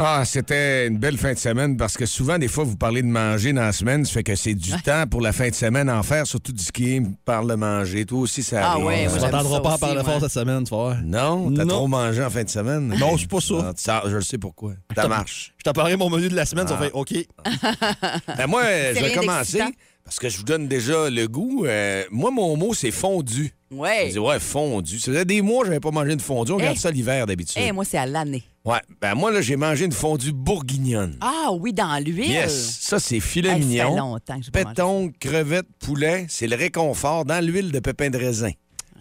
[0.00, 3.08] Ah, c'était une belle fin de semaine parce que souvent, des fois, vous parlez de
[3.08, 5.88] manger dans la semaine, ça fait que c'est du temps pour la fin de semaine
[5.88, 8.06] à en faire, surtout du ski, parle de manger.
[8.06, 8.84] Toi aussi, ça Ah arrive.
[8.84, 9.28] ouais, On ça
[9.60, 10.04] pas parler moi.
[10.04, 10.96] fort cette semaine, tu voir.
[11.02, 11.74] Non, t'as Non.
[11.74, 12.94] trop mangé en fin de semaine.
[12.96, 13.72] Non, c'est pas ça.
[13.88, 14.74] Ah, je le sais pourquoi.
[14.94, 15.52] Ça marche.
[15.58, 17.12] Je t'ai parlé mon menu de la semaine, ça fait OK.
[18.36, 18.62] Ben, moi,
[18.94, 19.62] je vais commencer
[20.04, 21.64] parce que je vous donne déjà le goût.
[21.66, 23.52] Euh, moi, mon mot, c'est fondu.
[23.70, 24.08] Je Ouais.
[24.10, 24.98] dis, ouais, fondu.
[25.00, 26.52] Ça faisait des mois que je n'avais pas mangé une fondue.
[26.52, 26.80] On regarde Hey.
[26.80, 27.60] ça l'hiver d'habitude.
[27.62, 28.42] Eh, moi, c'est à l'année.
[28.68, 28.80] Ouais.
[29.00, 31.16] Ben, moi, là, j'ai mangé une fondue bourguignonne.
[31.22, 32.30] Ah oui, dans l'huile.
[32.30, 32.78] Yes.
[32.82, 33.96] Ça, c'est filet Hey, ça fait mignon.
[33.96, 38.10] longtemps que j'ai pas mangé Péton, crevettes, poulet, c'est le réconfort dans l'huile de pépins
[38.10, 38.50] de raisin.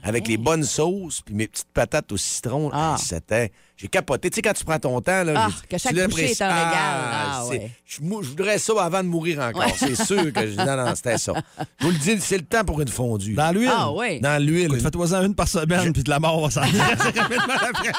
[0.04, 2.70] Avec les bonnes sauces, puis mes petites patates au citron.
[2.72, 2.96] Ah.
[2.98, 3.52] C'était.
[3.78, 4.30] J'ai capoté.
[4.32, 5.34] Tu sais, quand tu prends ton temps, là.
[5.36, 6.74] Ah, que chaque tu bouchée est un régal.
[6.74, 7.70] Ah, ouais.
[7.86, 9.70] je, voudrais ça avant de mourir encore.
[9.78, 10.56] C'est sûr que je.
[10.58, 11.34] Non, non, c'était ça.
[11.80, 13.36] Je vous le dis, c'est le temps pour une fondue.
[13.36, 13.70] Dans l'huile.
[13.72, 14.20] Ah oui.
[14.20, 14.80] Dans l'huile.
[14.82, 17.92] Fais-toi-en une par semaine, puis de la mort va s'en rapidement après.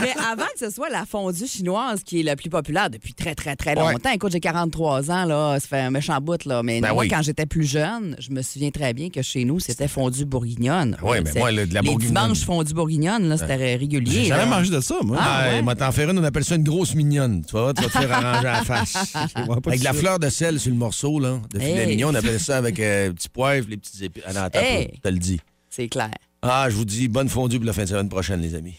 [0.00, 3.34] Mais avant que ce soit la fondue chinoise qui est la plus populaire depuis très,
[3.34, 3.92] très, très Ouais.
[3.92, 4.10] longtemps.
[4.10, 6.62] Écoute, j'ai 43 ans, là, ça fait un méchant bout, là.
[6.62, 7.08] Mais Ben moi, oui.
[7.08, 10.96] quand j'étais plus jeune, je me souviens très bien que chez nous, c'était fondue bourguignonne.
[11.02, 12.14] Ouais, mais C'est- moi, le- de la Les bourguignonne.
[12.24, 14.10] dimanches fondue bourguignonne, là, c'était régulier.
[14.10, 15.16] J'ai jamais mangé de ça, moi.
[15.20, 15.62] Ah, ouais?
[15.62, 17.44] moi, t'en faire une, on appelle ça une grosse mignonne.
[17.44, 19.14] Tu vois, tu vas te faire arranger à la face.
[19.66, 21.86] avec la fleur de sel sur le morceau, là, de filet Hey.
[21.88, 22.08] mignon.
[22.10, 24.22] On appelle ça avec euh, petit poivre, les petites épines.
[24.26, 24.90] Ah, non, attends, Hey.
[24.96, 25.40] je te le dis.
[25.70, 26.10] C'est clair.
[26.42, 28.74] Ah, je vous dis, bonne fondue pour la fin de semaine prochaine, les amis.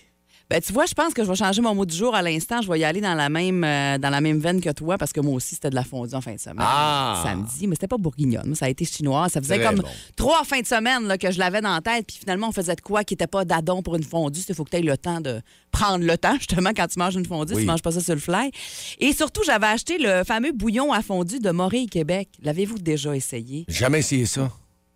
[0.49, 2.59] Ben, tu vois, je pense que je vais changer mon mot du jour à l'instant.
[2.63, 5.13] Je vais y aller dans la même, euh, dans la même veine que toi parce
[5.13, 6.57] que moi aussi, c'était de la fondue en fin de semaine.
[6.59, 7.21] Ah!
[7.23, 8.47] Samedi, mais c'était pas bourguignonne.
[8.47, 9.29] Moi, ça a été chinois.
[9.29, 9.87] Ça faisait Très comme bon.
[10.15, 12.07] trois fins de semaine là, que je l'avais dans la tête.
[12.07, 14.39] Puis finalement, on faisait de quoi qui n'était pas d'adon pour une fondue?
[14.49, 15.39] Il faut que tu aies le temps de
[15.71, 17.53] prendre le temps, justement, quand tu manges une fondue.
[17.53, 17.61] Oui.
[17.61, 18.49] Tu manges pas ça sur le fly.
[18.97, 22.27] Et surtout, j'avais acheté le fameux bouillon à fondue de Morée, Québec.
[22.41, 23.65] L'avez-vous déjà essayé?
[23.67, 24.49] Jamais essayé ça.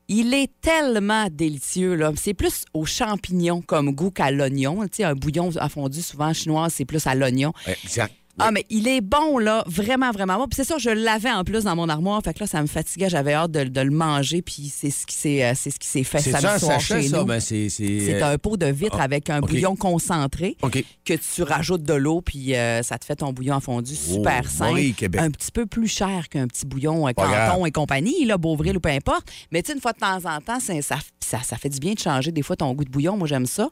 [0.08, 1.96] Il est tellement délicieux.
[1.96, 2.12] là.
[2.16, 4.84] C'est plus aux champignons comme goût qu'à l'oignon.
[5.00, 7.54] Un bouillon à fondu, souvent chinois, c'est plus à l'oignon.
[7.68, 8.14] Exact.
[8.40, 9.64] Ah, mais il est bon, là.
[9.68, 10.48] Vraiment, vraiment bon.
[10.48, 12.20] Puis c'est ça, je l'avais en plus dans mon armoire.
[12.24, 13.08] Fait que là, ça me fatiguait.
[13.10, 14.42] J'avais hâte de, de le manger.
[14.42, 16.60] Puis c'est ce qui s'est euh, c'est ce qui s'est fait C'est samedi ça, un
[16.60, 17.20] soir sachet, chez ça?
[17.20, 17.26] nous.
[17.26, 17.70] Ben, c'est.
[17.70, 19.50] C'est C'est euh, un pot de vitre ah, avec un OK.
[19.50, 20.84] bouillon concentré OK.
[21.06, 24.42] que tu rajoutes de l'eau, puis euh, ça te fait ton bouillon en fondu super
[24.46, 24.70] Oh, simple.
[24.72, 25.22] Maurice, Québec.
[25.22, 28.78] Un petit peu plus cher qu'un petit bouillon euh, Pas Canton et compagnie, là, Beauvril
[28.78, 29.28] ou peu importe.
[29.52, 31.80] Mais tu sais, une fois de temps en temps, c'est- ça, ça, ça fait du
[31.80, 33.16] bien de changer des fois ton goût de bouillon.
[33.16, 33.70] Moi, j'aime ça.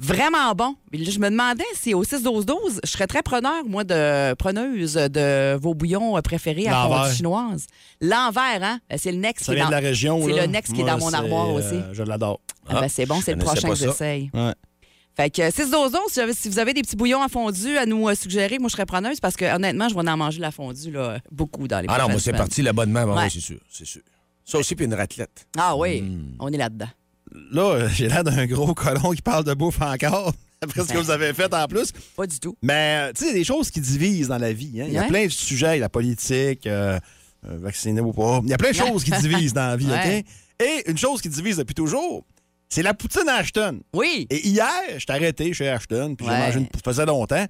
[0.00, 0.76] Vraiment bon.
[0.92, 5.74] Je me demandais si au 6-12-12, je serais très preneur, moi, de preneuse de vos
[5.74, 7.66] bouillons euh, préférés à fondue chinoise.
[8.00, 8.78] L'envers, hein?
[8.96, 9.66] C'est le next Ça qui est dans...
[9.68, 10.22] de la région.
[10.24, 11.80] C'est le next qui est dans mon c'est, armoire euh, aussi.
[11.92, 12.40] Je l'adore.
[12.68, 14.30] Ah, ben, c'est bon, c'est je le prochain que j'essaye.
[14.32, 14.54] Ouais.
[15.16, 17.84] Fait que 6 12 si, j'avais- si vous avez des petits bouillons à fondu à
[17.84, 20.52] nous euh, suggérer, moi je serais preneuse parce que honnêtement, je vais en manger la
[20.52, 23.04] fondue là, beaucoup dans les Ah non, moi, c'est parti, l'abonnement.
[23.04, 23.28] Bon, Ouais.
[23.28, 23.58] c'est sûr.
[23.68, 24.02] C'est sûr.
[24.44, 25.46] Ça aussi, puis une raclette.
[25.58, 26.36] Ah oui, Hmm.
[26.38, 26.86] on est là-dedans.
[27.52, 30.98] Là, euh, j'ai l'air d'un gros colon qui parle de bouffe encore, après ce que
[30.98, 31.92] vous avez fait en plus.
[32.16, 32.56] Pas du tout.
[32.62, 34.80] Mais, euh, tu sais, il y a des choses qui divisent dans la vie.
[34.80, 34.84] hein.
[34.88, 35.08] Il y a Ouais.
[35.08, 36.98] plein de sujets, la politique, euh,
[37.44, 38.40] vacciné ou pas.
[38.44, 40.18] Il y a plein de choses qui divisent dans la vie, Ouais.
[40.20, 40.66] OK?
[40.66, 42.24] Et une chose qui divise depuis toujours,
[42.68, 43.80] c'est la poutine à Ashton.
[43.94, 44.26] Oui.
[44.28, 44.68] Et hier,
[44.98, 46.80] je t'ai arrêté chez Ashton, puis j'ai mangé une poutine.
[46.84, 47.46] Ça faisait longtemps.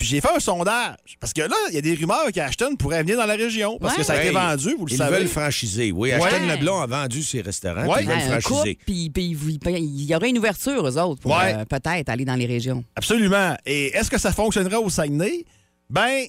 [0.00, 0.96] Puis j'ai fait un sondage.
[1.20, 3.76] Parce que là, il y a des rumeurs qu'Ashton pourrait venir dans la région.
[3.78, 3.98] Parce Ouais.
[4.00, 5.18] que ça a été vendu, vous le Ils savez.
[5.18, 5.92] veulent franchiser.
[5.92, 6.14] Oui, Ouais.
[6.14, 7.98] Ashton Leblanc a vendu ses restaurants, Ouais.
[8.00, 8.78] ils veulent un franchiser.
[8.86, 11.54] puis puis il y aurait une ouverture, eux autres, pour Ouais.
[11.54, 12.82] euh, peut-être aller dans les régions.
[12.96, 13.54] Absolument.
[13.66, 15.44] Et est-ce que ça fonctionnerait au Saguenay?
[15.90, 16.24] Ben,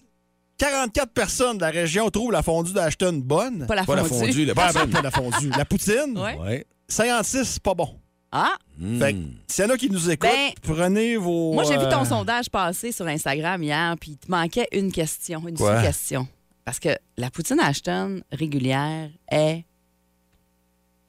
[0.58, 3.66] 44 personnes de la région trouvent la fondue d'Ashton bonne.
[3.68, 4.32] Pas la Pas la fondue.
[4.34, 5.50] fondue, Pas, pas la fondue.
[5.58, 6.38] La poutine, Ouais.
[6.38, 6.66] Ouais.
[6.90, 7.90] 56, pas bon.
[8.34, 8.56] Ah,
[9.00, 11.54] Fait que, s'il y en a qui nous écoutent, Ben, prenez vos.
[11.54, 14.92] moi j'ai vu ton euh, sondage passer sur Instagram hier, puis il te manquait une
[14.92, 15.78] question, une Quoi?
[15.78, 16.28] sous-question.
[16.64, 19.66] Parce que la poutine Ashton régulière est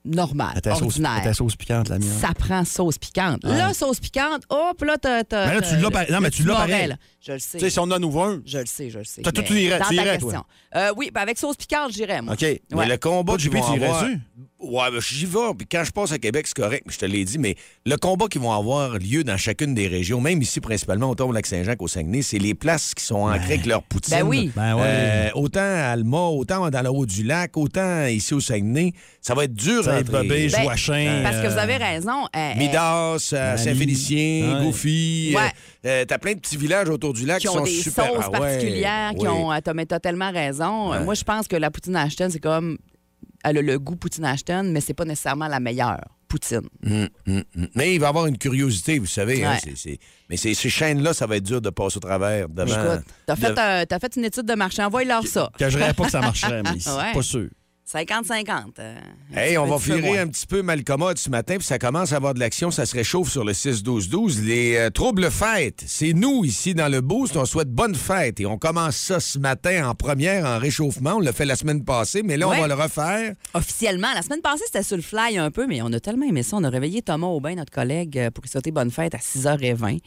[0.04, 1.36] normale, Elle était sauce, ordinaire.
[1.36, 2.08] sauce piquante, la mienne.
[2.08, 3.44] ça prend sauce piquante.
[3.44, 5.22] Là, sauce piquante, hop, là, t'as.
[5.22, 6.88] t'as- Mais là, tu l'as non, mais tu l'as morel, pareil.
[6.88, 6.96] là.
[7.24, 7.58] Je le sais.
[7.58, 8.42] Tu sais, si on en ouvre un.
[8.44, 9.22] Je le sais, je le sais.
[9.22, 10.32] Toi, toi, tu irais- dans tu ta irais, toi?
[10.32, 10.44] question.
[10.74, 12.34] Euh, oui, ben avec sauce piquante, j'irais, moi.
[12.34, 12.42] OK.
[12.42, 12.60] Ouais.
[12.72, 14.18] Mais le combat qu'ils JP, tu irais-tu?
[14.58, 15.54] Ouais, ben, j'y vais.
[15.58, 17.38] Puis quand je passe à Québec, c'est correct, mais je te l'ai dit.
[17.38, 21.28] Mais le combat qui vont avoir lieu dans chacune des régions, même ici principalement autour
[21.28, 24.16] du Lac-Saint-Jean qu'au Saguenay, c'est les places qui sont ancrées avec leur poutine.
[24.18, 24.50] Ben oui.
[24.54, 24.82] Ben ouais.
[24.84, 28.92] Euh, autant à Alma, autant dans le haut du lac, autant ici au Saguenay.
[29.20, 30.48] Ça va être dur à Saint-Bobé, entrer.
[30.48, 31.20] Ben, Joachim.
[31.22, 32.24] Parce que vous euh, avez raison.
[32.24, 33.56] euh, euh, Midas, euh.
[33.56, 35.36] Saint-Félicien, Ouais.
[35.36, 35.52] Ouais.
[35.84, 38.06] Euh, T'as plein de petits villages autour du lac qui ont sont des super.
[38.06, 39.52] sauces Ah ouais, particulières, qui ont.
[39.52, 40.90] euh, T'as tellement raison.
[40.90, 41.04] Ouais.
[41.04, 42.78] Moi, je pense que la poutine Ashton, c'est comme.
[43.44, 45.98] Elle a le goût poutine Ashton, mais c'est pas nécessairement la meilleure
[46.28, 46.62] poutine.
[46.86, 47.68] Hum, hum, hum.
[47.74, 49.44] Mais il va y avoir une curiosité, vous savez.
[49.44, 49.56] hein,
[50.30, 52.66] Mais ces, ces chaînes-là, ça va être dur de passer au travers devant.
[52.94, 55.50] Écoute, t'as fait, de- fait une étude de marché, envoie-leur ça.
[55.58, 57.48] Que je dirais pas que ça marcherait, mais c'est pas sûr.
[57.90, 58.78] 50-50.
[58.78, 58.94] euh,
[59.34, 62.32] Hey, on va virer un petit peu malcommode ce matin, puis ça commence à avoir
[62.34, 64.42] de l'action, ça se réchauffe sur le 6-12-12.
[64.44, 68.46] Les euh, troubles fêtes, c'est nous ici dans le Boost, on souhaite bonne fête et
[68.46, 71.14] on commence ça ce matin en première, en réchauffement.
[71.16, 72.56] On l'a fait la semaine passée, mais là, Ouais.
[72.58, 73.34] on va le refaire.
[73.54, 76.42] Officiellement, la semaine passée, c'était sur le fly un peu, mais on a tellement aimé
[76.42, 76.56] ça.
[76.56, 79.98] On a réveillé Thomas Aubin, notre collègue, euh, pour lui souhaiter bonne fête à 6h20.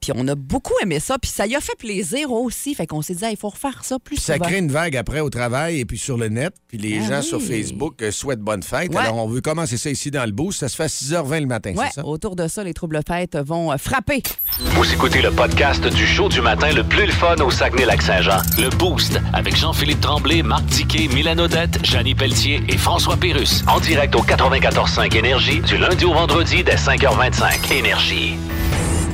[0.00, 2.74] Puis on a beaucoup aimé ça, puis ça y a fait plaisir aussi.
[2.74, 4.46] Fait qu'on s'est dit, il faut refaire ça plus Puis ça souvent.
[4.46, 6.54] crée une vague après au travail et puis sur le net.
[6.68, 7.24] Puis les Ah gens oui.
[7.26, 8.90] sur Facebook euh, souhaitent bonne fête.
[8.94, 9.00] Ouais.
[9.00, 10.60] Alors, on veut commencer ça ici dans le Boost.
[10.60, 12.06] Ça se fait à 6h20 le matin, Ouais, c'est ça?
[12.06, 14.22] autour de ça, les troubles fêtes vont euh, frapper.
[14.60, 18.38] Vous écoutez le podcast du show du matin le plus le fun au Saguenay-Lac-Saint-Jean.
[18.58, 23.62] Le Boost avec Jean-Philippe Tremblay, Marc Tiquet, Milan Odette, Janine Pelletier et François Pérus.
[23.66, 27.72] En direct au 94.5 Énergie du lundi au vendredi dès 5h25.
[27.72, 28.34] Énergie.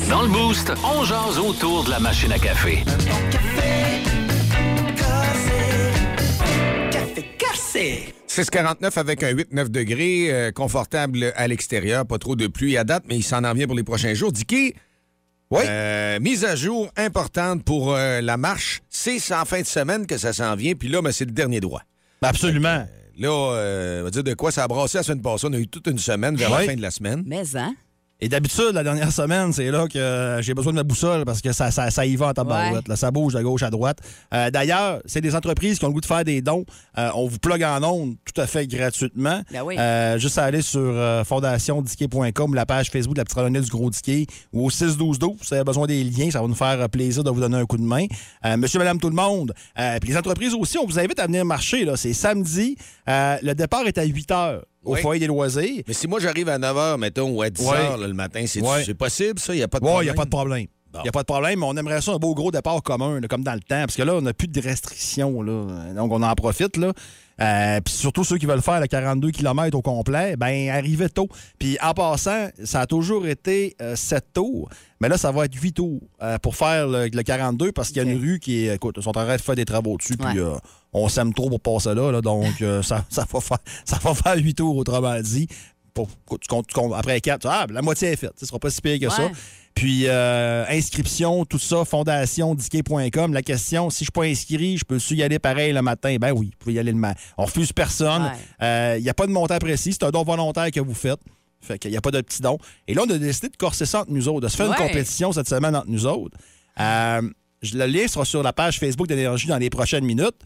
[0.08, 2.85] Dans le Boost, on jase autour de la machine à café.
[8.29, 13.05] 6,49 avec un 8-9 degrés, euh, confortable à l'extérieur, pas trop de pluie à date,
[13.08, 14.32] mais il s'en en vient pour les prochains jours.
[14.32, 14.75] Dicky,
[15.50, 15.62] Oui?
[15.67, 18.82] euh, mise à jour importante pour euh, la marche.
[18.91, 21.61] C'est en fin de semaine que ça s'en vient, puis là, ben, c'est le dernier
[21.61, 21.82] droit.
[22.23, 22.87] Absolument.
[23.19, 25.47] Là, euh, on va dire de quoi ça a brassé la semaine passée.
[25.49, 27.23] On a eu toute une semaine vers la fin de la semaine.
[27.26, 27.75] Mais, hein?
[28.19, 31.43] Et d'habitude, la dernière semaine, c'est là que euh, j'ai besoin de ma boussole parce
[31.43, 32.89] que ça, ça, ça y va en tabarouette.
[32.89, 32.97] Ouais.
[32.97, 33.99] ça bouge de gauche à droite.
[34.33, 36.65] Euh, D'ailleurs, c'est des entreprises qui ont le goût de faire des dons.
[36.97, 39.43] Euh, on vous plug en ondes tout à fait gratuitement.
[39.53, 39.77] Ben oui.
[39.79, 40.95] Euh, juste à aller sur
[41.27, 45.37] fondationdiquet.com, la page Facebook de la petite randonnée du Gros Diquet ou au 61212.
[45.43, 47.67] Si vous avez besoin des liens, ça va nous faire plaisir de vous donner un
[47.67, 48.07] coup de main.
[48.57, 49.53] Monsieur, madame, tout le monde.
[50.01, 51.87] Puis les entreprises aussi, on vous invite à venir marcher.
[51.97, 52.79] C'est samedi.
[53.07, 55.00] Le départ est à 8 heures au Oui.
[55.03, 55.83] foyer des loisirs.
[55.87, 57.77] Mais si moi j'arrive à 9 h, mettons, ou à 10 Ouais.
[57.77, 59.53] h le matin, c'est possible, ça?
[59.55, 60.05] Il n'y a pas de Oui, il problème?
[60.06, 60.67] n'y a pas de problème.
[60.94, 63.21] Il n'y a pas de problème, mais on aimerait ça un beau gros départ commun,
[63.21, 65.43] là, comme dans le temps, parce que là, on n'a plus de restrictions.
[65.43, 65.93] Là.
[65.94, 66.79] Donc, on en profite.
[66.79, 66.93] Là.
[67.41, 71.29] Euh, Puis surtout ceux qui veulent faire le 42 km au complet, ben arrivez tôt.
[71.59, 74.69] Puis en passant, ça a toujours été euh, 7 tours,
[75.00, 77.99] mais là, ça va être 8 tours euh, pour faire le, le 42 parce qu'il
[77.99, 78.75] y a une rue qui est.
[78.77, 80.38] Écoute, ils sont en train de faire des travaux dessus, puis Ouais.
[80.38, 80.56] euh,
[80.93, 82.47] on s'aime trop pour passer là, là, donc
[82.83, 85.47] ça, ça, va faire, ça va faire 8 tours, autrement dit.
[85.96, 88.34] Pour, tu comptes- tu comptes- après 4, ah, la moitié est faite.
[88.38, 89.31] Ce sera pas si pire que ça.
[89.75, 93.32] Puis euh, inscription, tout ça, fondationdiquet.com.
[93.32, 96.16] La question, si je suis pas inscrit, je peux-tu y aller pareil le matin?
[96.20, 97.20] Ben oui, vous pouvez y aller le matin.
[97.37, 98.31] On refuse personne.
[98.60, 98.98] Ouais.
[98.98, 99.93] Il n'y a pas de montant précis.
[99.93, 101.20] C'est un don volontaire que vous faites.
[101.60, 102.58] Fait qu'il n'y a pas de petit don.
[102.87, 104.76] Et là, on a décidé de corser ça entre nous autres, de se faire Ouais.
[104.78, 106.37] une compétition cette semaine entre nous autres.
[106.78, 107.22] Euh,
[107.62, 110.37] je- le lien sera sur la page Facebook d'Énergie dans les prochaines minutes.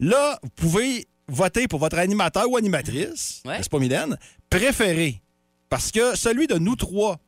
[0.00, 3.58] Là, vous pouvez voter pour votre animateur ou animatrice, Ouais.
[3.58, 4.16] n'est-ce pas, Mylène,
[4.50, 5.20] préféré.
[5.68, 7.18] Parce que celui de nous trois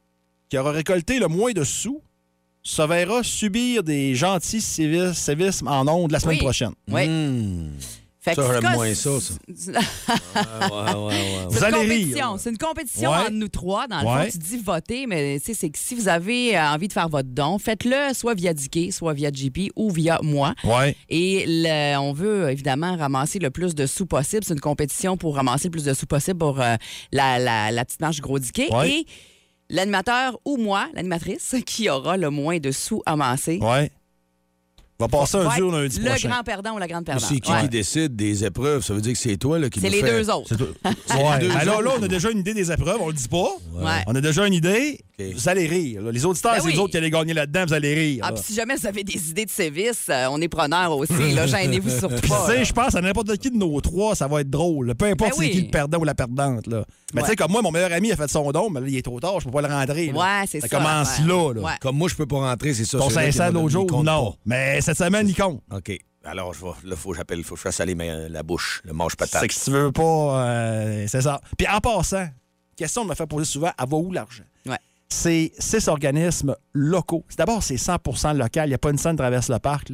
[0.49, 2.01] qui aura récolté le moins de sous
[2.63, 6.43] se verra subir des gentils sévices, sévices en ondes la semaine Oui.
[6.43, 6.73] prochaine.
[6.89, 7.07] Oui.
[7.09, 7.71] Hmm.
[8.21, 9.35] Fait Ça, c'est j'aime moins ça, ça.
[9.55, 11.47] C'est Ouais, ouais.
[11.49, 12.35] Vous allez rire.
[12.39, 13.87] C'est une compétition entre nous trois.
[13.87, 16.69] Dans le fond, tu dis voter, mais tu sais, c'est que si vous avez euh,
[16.71, 20.55] envie de faire votre don, faites-le soit via Dicky, soit via JP ou via moi.
[21.09, 24.43] Et le- on veut évidemment ramasser le plus de sous possible.
[24.45, 26.75] C'est une compétition pour ramasser le plus de sous possible pour euh,
[27.13, 28.39] la, la- la petite marche gros.
[28.39, 28.91] Ouais.
[28.91, 29.07] Et
[29.71, 33.59] l'animateur ou moi, l'animatrice, qui aura le moins de sous amassés.
[33.63, 33.91] Ouais.
[35.01, 36.29] Va passer un être lundi Le prochain.
[36.29, 37.25] grand perdant ou la grande perdante.
[37.29, 37.61] C'est qui Ouais.
[37.63, 38.83] qui décide des épreuves?
[38.85, 40.49] Ça veut dire que c'est toi là, qui C'est les fait- deux autres.
[40.49, 40.67] C'est tout.
[40.85, 41.39] les Ouais.
[41.39, 41.83] deux Ben là, autres.
[41.85, 43.49] là, on a déjà une idée des épreuves, on le dit pas.
[43.75, 44.03] Ouais.
[44.09, 44.99] On a déjà une idée.
[45.35, 46.03] Vous allez rire.
[46.03, 46.13] là.
[46.13, 46.73] Les auditeurs, Ben c'est oui.
[46.75, 48.21] les autres qui allaient gagner là-dedans, vous allez rire.
[48.25, 48.35] Ah, là.
[48.35, 51.33] puis si jamais vous avez des idées de sévices, euh, on est preneurs aussi.
[51.33, 52.45] Là, gênez-vous surtout Puis, pas.
[52.47, 52.65] tu sais, là.
[52.65, 54.87] je pense à n'importe qui de nos trois, ça va être drôle.
[54.87, 54.95] là.
[54.95, 55.51] Peu importe Ben c'est oui.
[55.51, 56.67] qui le perdant ou la perdante.
[56.69, 56.85] Là.
[57.15, 58.97] Mais tu sais, comme moi, mon meilleur ami a fait son don, mais là, il
[58.97, 60.07] est trop tard, je peux pas le rentrer.
[60.13, 60.13] là.
[60.41, 60.69] Ouais, c'est ça.
[60.69, 61.27] Ça commence l'affaire.
[61.27, 61.53] là.
[61.55, 61.61] là.
[61.63, 61.73] Ouais.
[61.81, 62.99] Comme moi, je peux pas rentrer, c'est ça.
[62.99, 64.37] Ton celui-là qui 500 m'a l'autre donné, jour, il compte non.
[64.47, 65.61] Mais cette semaine, il compte.
[65.69, 65.77] pas.
[65.79, 65.99] OK.
[66.25, 67.97] Alors, je vais, là, faut que j'appelle, faut que je fasse aller
[68.29, 69.41] la bouche, le mange patate.
[69.41, 70.03] C'est que si tu veux pas,
[70.47, 71.41] euh, c'est ça.
[71.57, 72.27] Puis en passant,
[72.77, 74.43] question de me faire poser souvent, elle va où l'argent?
[74.67, 74.77] Ouais.
[75.09, 77.25] C'est six organismes locaux.
[77.37, 78.67] D'abord, c'est 100 local.
[78.67, 79.91] Il n'y a pas une scène qui traverse le parc.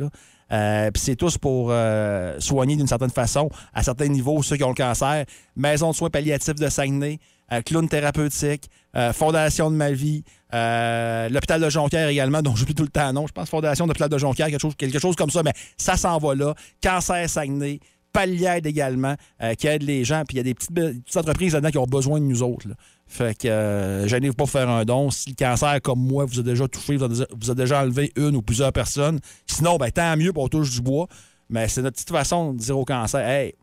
[0.52, 4.64] Euh, puis c'est tous pour euh, soigner d'une certaine façon, à certains niveaux, ceux qui
[4.64, 5.25] ont le cancer.
[5.56, 7.18] Maison de soins palliatifs de Saguenay,
[7.52, 12.83] euh, clown thérapeutique, euh, Fondation de ma vie, l'hôpital de Jonquière également, dont j'oublie tout
[12.83, 13.26] le temps non.
[13.26, 15.97] Je pense Fondation de l'hôpital de Jonquière, quelque chose, quelque chose comme ça, mais ça
[15.97, 16.54] s'en va là.
[16.83, 17.80] Cancer Saguenay,
[18.14, 20.23] Palliaide également, euh, qui aide les gens.
[20.26, 22.68] Puis il y a des petites, entreprises là-dedans qui ont besoin de nous autres.
[22.68, 22.75] là.
[23.06, 25.11] Fait que euh, gênez-vous pas faire un don.
[25.11, 27.83] Si le cancer, comme moi, vous a déjà touché, vous a déjà, vous a déjà
[27.83, 29.21] enlevé une ou plusieurs personnes.
[29.47, 31.06] Sinon, ben, tant mieux, pour on touche du bois.
[31.50, 33.54] Mais c'est notre petite façon de dire au cancer, hey,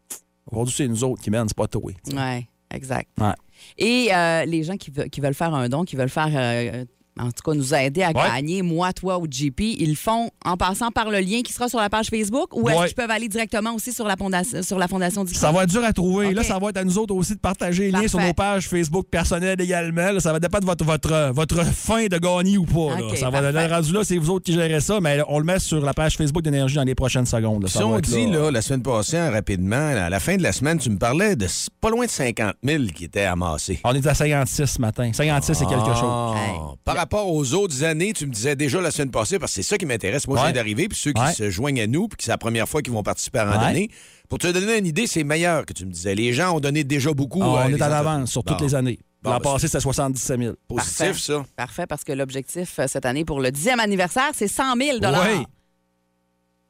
[0.51, 1.91] aujourd'hui, c'est nous autres qui mènent, c'est pas toi.
[2.13, 3.09] Ouais, exact.
[3.19, 3.33] Ouais.
[3.77, 6.85] Et euh, les gens qui, qui veulent faire un don, qui veulent faire, euh,
[7.19, 8.13] en tout cas, nous aider à Ouais.
[8.35, 11.67] gagner, moi, toi ou JP, ils le font en passant par le lien qui sera
[11.69, 12.85] sur la page Facebook ou est-ce Ouais.
[12.87, 15.69] qu'ils peuvent aller directement aussi sur la fondation, sur la fondation du Ça va être
[15.69, 16.33] dur à trouver.
[16.33, 18.67] Là, ça va être à nous autres aussi de partager les liens sur nos pages
[18.67, 20.11] Facebook personnelles également.
[20.11, 22.95] Là, ça va dépendre de votre, votre, votre fin de gagner ou pas.
[22.99, 23.15] là.
[23.15, 23.67] Ça va parfait.
[23.67, 25.93] le rendu là, c'est vous autres qui gérez ça, mais on le met sur la
[25.93, 27.63] page Facebook d'Énergie dans les prochaines secondes.
[27.63, 27.69] là.
[27.69, 30.43] Si va on être dit, là, la semaine passée, hein, rapidement, à la fin de
[30.43, 31.47] la semaine, tu me parlais de
[31.81, 33.79] pas loin de 50 000 qui étaient amassés.
[33.83, 35.11] On est à 56 ce matin.
[35.13, 36.03] 56 c'est quelque chose.
[36.03, 36.33] Ah.
[36.37, 36.59] Hey.
[36.85, 39.67] Par rapport aux autres années, tu me disais déjà la semaine passée, parce que c'est
[39.67, 40.27] ça qui m'intéresse.
[40.27, 40.47] Moi, je Ouais.
[40.47, 41.33] viens d'arriver, puis ceux qui Ouais.
[41.33, 43.55] se joignent à nous, puis que c'est la première fois qu'ils vont participer à Ouais.
[43.57, 43.89] randonnée.
[44.29, 46.15] Pour te donner une idée, c'est meilleur que tu me disais.
[46.15, 47.41] Les gens ont donné déjà beaucoup.
[47.43, 47.93] Ah, euh, on est en enfants.
[47.95, 48.99] avance sur toutes les années.
[49.23, 50.55] Bon, L'an ben, passé, c'était 77 000.
[50.67, 51.13] Positif, Parfait.
[51.19, 51.45] ça.
[51.55, 55.45] Parfait, parce que l'objectif euh, cette année pour le 10e anniversaire, c'est 100 000 Oui.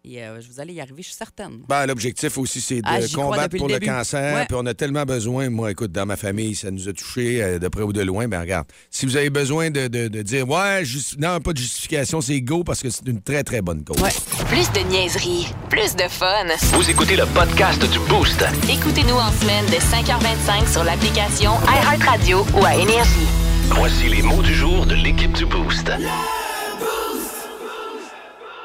[0.04, 1.60] Et euh, je vous allez y arriver, je suis certaine.
[1.70, 4.34] Ben, L'objectif aussi, c'est de Ah, combattre pour le cancer.
[4.36, 4.46] Ouais.
[4.48, 5.50] Puis on a tellement besoin.
[5.52, 8.28] Moi, écoute, dans ma famille, ça nous a touchés euh, de près ou de loin.
[8.28, 11.60] Ben regarde, si vous avez besoin de, de- de dire, ouais, juste- non, pas de
[11.60, 14.02] justification, c'est go parce que c'est une très, très bonne cause.
[14.02, 14.10] Ouais.
[14.48, 16.46] Plus de niaiserie, plus de fun.
[16.74, 18.44] Vous écoutez le podcast du Boost.
[18.72, 23.28] Écoutez-nous en semaine de 5h25 sur l'application iHeartRadio ou à Énergie.
[23.76, 25.92] Voici les mots du jour de l'équipe du Boost.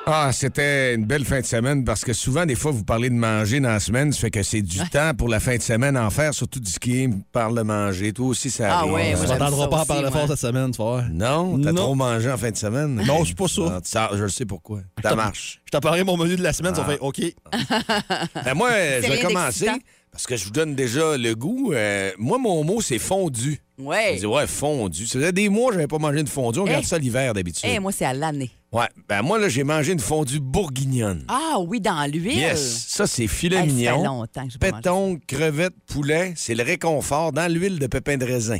[0.09, 3.15] Ah, c'était une belle fin de semaine parce que souvent, des fois, vous parlez de
[3.17, 5.97] manger dans la semaine, ça fait que c'est du temps pour la fin de semaine
[5.97, 8.13] à en faire, surtout du ski, parle de manger.
[8.13, 8.93] Toi aussi, ça Ah arrive.
[8.93, 11.03] ouais, On ça pas en aussi, parler fort cette semaine, tu voir.
[11.11, 11.83] Non, t'as Non.
[11.83, 13.03] trop mangé en fin de semaine.
[13.05, 13.63] Non, c'est pas ça.
[13.69, 14.83] Ah, ça, je le sais pourquoi.
[15.03, 15.61] Ça marche.
[15.65, 17.21] Je t'ai parlé mon menu de la semaine, ça fait OK.
[18.45, 18.71] Ben moi,
[19.03, 19.67] je vais commencer
[20.13, 21.73] parce que je vous donne déjà le goût.
[21.75, 23.61] Euh, moi, mon mot, c'est fondu.
[23.77, 24.13] Ouais.
[24.15, 25.07] Je dis, ouais, fondu.
[25.07, 26.61] Ça faisait des mois que je n'avais pas mangé une fondue.
[26.61, 26.89] On regarde Hey.
[26.89, 27.69] ça l'hiver d'habitude.
[27.71, 28.51] Eh, moi, c'est à l'année.
[28.77, 28.89] Ouais.
[29.09, 31.25] Ben moi, là, j'ai mangé une fondue bourguignonne.
[31.29, 32.37] Ah oui, dans l'huile.
[32.37, 32.85] Yes.
[32.89, 34.05] Ça, c'est filet ça fait mignon.
[34.05, 38.19] longtemps que j'ai pas mangé Péton, crevettes, poulet, c'est le réconfort dans l'huile de pépins
[38.19, 38.59] de raisin.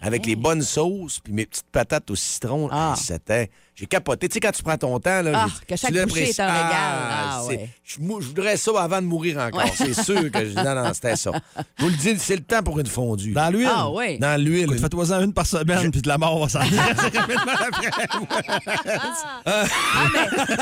[0.00, 2.68] Avec les bonnes sauces, puis mes petites patates au citron.
[2.70, 2.92] Ah.
[2.92, 3.50] Ah, C'était.
[3.78, 4.26] J'ai capoté.
[4.28, 5.32] Tu sais, quand tu prends ton temps, là.
[5.34, 6.70] Ah, que chaque tu bouchée est un régal.
[6.72, 7.68] Ah, c'est- ouais.
[7.84, 9.68] je, voudrais ça avant de mourir encore.
[9.76, 10.54] C'est sûr que je.
[10.54, 11.30] Non, non, c'était ça.
[11.78, 13.32] Je vous le dis, c'est le temps pour une fondue.
[13.32, 13.68] Dans l'huile.
[13.70, 14.18] Ah oui.
[14.18, 14.62] Dans l'huile.
[14.64, 16.82] Écoute, Fais-toi-en une par semaine, puis de la mort va s'en venir.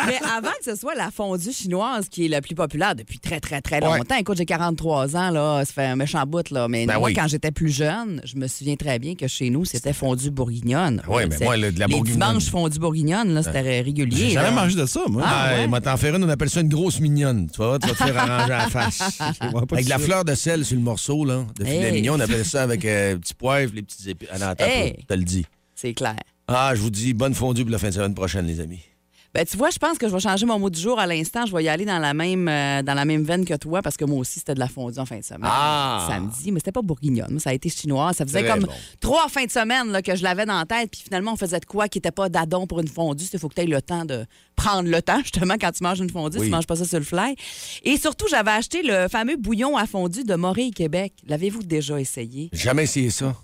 [0.06, 3.40] Mais avant que ce soit la fondue chinoise qui est la plus populaire depuis très,
[3.40, 3.98] très, très Ouais.
[3.98, 4.16] longtemps.
[4.16, 6.68] Écoute, j'ai 43 ans, là, ça fait un méchant bout, là.
[6.68, 7.14] Mais Ben moi, oui.
[7.14, 11.02] quand j'étais plus jeune, je me souviens très bien que chez nous, c'était fondue bourguignonne.
[11.08, 12.28] Oui, mais moi, le- de la Les bourguignonne.
[12.28, 14.16] dimanches fondue bourguignonne, là, c'était régulier.
[14.16, 15.22] J'ai jamais mangé de ça, moi.
[15.24, 15.66] Ah, ouais?
[15.66, 17.48] moi, t'en faire une, on appelle ça une grosse mignonne.
[17.50, 19.18] Tu vois, tu vas te faire arranger la face.
[19.72, 21.92] avec de la fleur de sel sur le morceau, là, de filet Hey.
[21.92, 22.14] mignon.
[22.16, 24.28] On appelle ça avec euh, petit poivre, les petites épines.
[24.32, 25.04] Ah non, attends, Hey.
[25.06, 25.44] te le dis.
[25.74, 26.16] C'est clair.
[26.48, 28.80] Ah, je vous dis, bonne fondue pour la fin de semaine prochaine, les amis.
[29.34, 31.44] Ben, tu vois, je pense que je vais changer mon mot du jour à l'instant.
[31.44, 33.96] Je vais y aller dans la même, euh, dans la même veine que toi parce
[33.96, 35.42] que moi aussi, c'était de la fondue en fin de semaine.
[35.42, 36.06] Ah!
[36.08, 37.32] Samedi, mais c'était pas bourguignonne.
[37.32, 38.12] Moi, ça a été chinois.
[38.12, 38.72] Ça faisait Très comme bon.
[39.00, 40.90] trois fins de semaine là, que je l'avais dans la tête.
[40.92, 43.24] Puis finalement, on faisait de quoi qui n'était pas d'adon pour une fondue.
[43.32, 44.24] Il faut que tu aies le temps de
[44.54, 46.38] prendre le temps, justement, quand tu manges une fondue.
[46.38, 46.44] Oui.
[46.44, 47.34] Tu manges pas ça sur le fly.
[47.82, 51.12] Et surtout, j'avais acheté le fameux bouillon à fondue de Morée, Québec.
[51.26, 52.50] L'avez-vous déjà essayé?
[52.52, 53.34] Jamais essayé ça.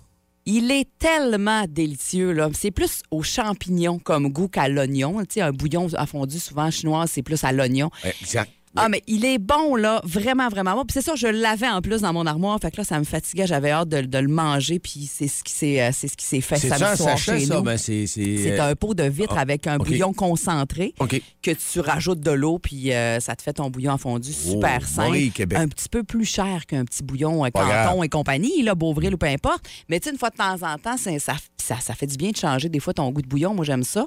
[0.45, 2.31] Il est tellement délicieux.
[2.31, 2.49] là.
[2.53, 5.19] C'est plus aux champignons comme goût qu'à l'oignon.
[5.21, 7.89] Tu sais, un bouillon à fondu, souvent chinois, c'est plus à l'oignon.
[8.03, 8.51] Exact.
[8.75, 10.01] Ah, mais il est bon, là.
[10.05, 10.85] Vraiment, vraiment bon.
[10.85, 12.57] Puis c'est ça, je l'avais en plus dans mon armoire.
[12.61, 13.45] Fait que là, ça me fatiguait.
[13.45, 14.79] J'avais hâte de, de le manger.
[14.79, 16.95] Puis c'est ce qui s'est, euh, c'est ce qui s'est fait C'est samedi ça, un
[16.95, 17.55] soir sachet, chez ça?
[17.57, 17.61] nous.
[17.63, 18.07] Ben, c'est.
[18.07, 19.87] C'est c'est euh, un pot de vitre ah, avec un OK.
[19.87, 21.21] bouillon concentré OK.
[21.41, 24.79] que tu rajoutes de l'eau, puis euh, ça te fait ton bouillon en fondu super
[24.81, 25.09] Oh, simple.
[25.09, 25.57] Marie, Québec.
[25.59, 29.13] Un petit peu plus cher qu'un petit bouillon euh, Pas Canton et compagnie, là, Beauvril
[29.13, 29.65] ou peu importe.
[29.89, 32.15] Mais tu sais, une fois de temps en temps, c'est- ça, ça, ça fait du
[32.15, 33.53] bien de changer des fois ton goût de bouillon.
[33.53, 34.05] Moi, j'aime ça.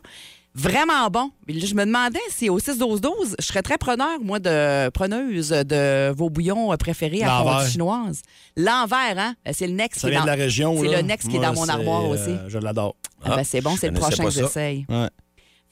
[0.54, 1.30] Vraiment bon.
[1.49, 6.30] Je me demandais si au 6-12-12, je serais très preneur, moi, de preneuse de vos
[6.30, 8.23] bouillons euh, préférés à fondue chinoise.
[8.56, 9.34] L'envers, hein?
[9.52, 10.25] C'est le next Ça qui est dans...
[10.25, 10.76] la région.
[10.80, 12.37] C'est le next qui est dans mon armoire euh, aussi.
[12.49, 12.94] Je l'adore.
[13.25, 14.87] Ah, ben, c'est bon, c'est le prochain que j'essaye.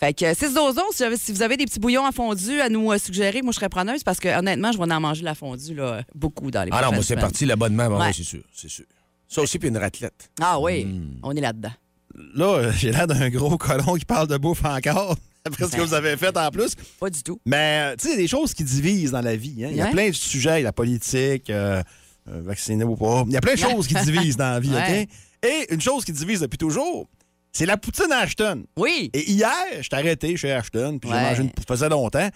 [0.00, 2.60] Fait que 6 12 si vous avez- si vous avez des petits bouillons à fondu
[2.60, 5.22] à nous euh, suggérer, moi je serais preneuse parce que honnêtement, je vais en manger
[5.22, 7.86] la fondue là, beaucoup dans les Ah non, moi, c'est parti, l'abonnement.
[7.86, 8.12] Ouais.
[8.12, 8.42] c'est sûr.
[8.52, 8.84] C'est sûr.
[9.28, 10.28] Ça aussi, puis une raclette.
[10.40, 11.20] Ah oui, Hmm.
[11.22, 11.70] on est là-dedans.
[12.34, 15.94] Là, j'ai l'air d'un gros colon qui parle de bouffe encore, après ce que vous
[15.94, 16.74] avez fait en plus.
[17.00, 17.40] Pas du tout.
[17.46, 19.64] Mais, tu sais, il y a des choses qui divisent dans la vie.
[19.64, 19.68] hein.
[19.70, 19.90] Il y a Ouais.
[19.92, 21.82] plein de sujets, la politique, euh,
[22.28, 23.24] euh, vacciné ou pas.
[23.26, 25.02] Il y a plein de choses qui divisent dans la vie, Ouais.
[25.02, 25.48] OK?
[25.48, 27.08] Et une chose qui divise depuis toujours,
[27.50, 28.64] c'est la poutine à Ashton.
[28.76, 29.10] Oui.
[29.12, 29.50] Et hier,
[29.80, 32.28] je t'ai arrêté chez Ashton, puis j'ai mangé une ça faisait longtemps.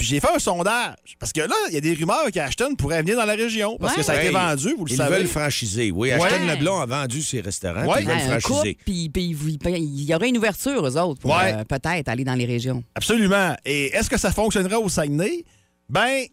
[0.00, 0.94] Puis j'ai fait un sondage.
[1.18, 3.76] Parce que là, il y a des rumeurs qu'Ashton pourrait venir dans la région.
[3.78, 3.98] Parce Ouais.
[3.98, 5.18] que ça a été vendu, vous le Ils savez.
[5.18, 5.90] veulent franchiser.
[5.90, 6.22] Oui, Ouais.
[6.22, 8.00] Ashton Leblond a vendu ses restaurants, Ouais.
[8.00, 8.78] ils veulent un franchiser.
[8.82, 11.52] puis il y aurait une ouverture, eux autres, pour Ouais.
[11.52, 12.82] euh, peut-être aller dans les régions.
[12.94, 13.54] Absolument.
[13.66, 15.44] Et est-ce que ça fonctionnerait au Saguenay?
[15.90, 16.24] Ben,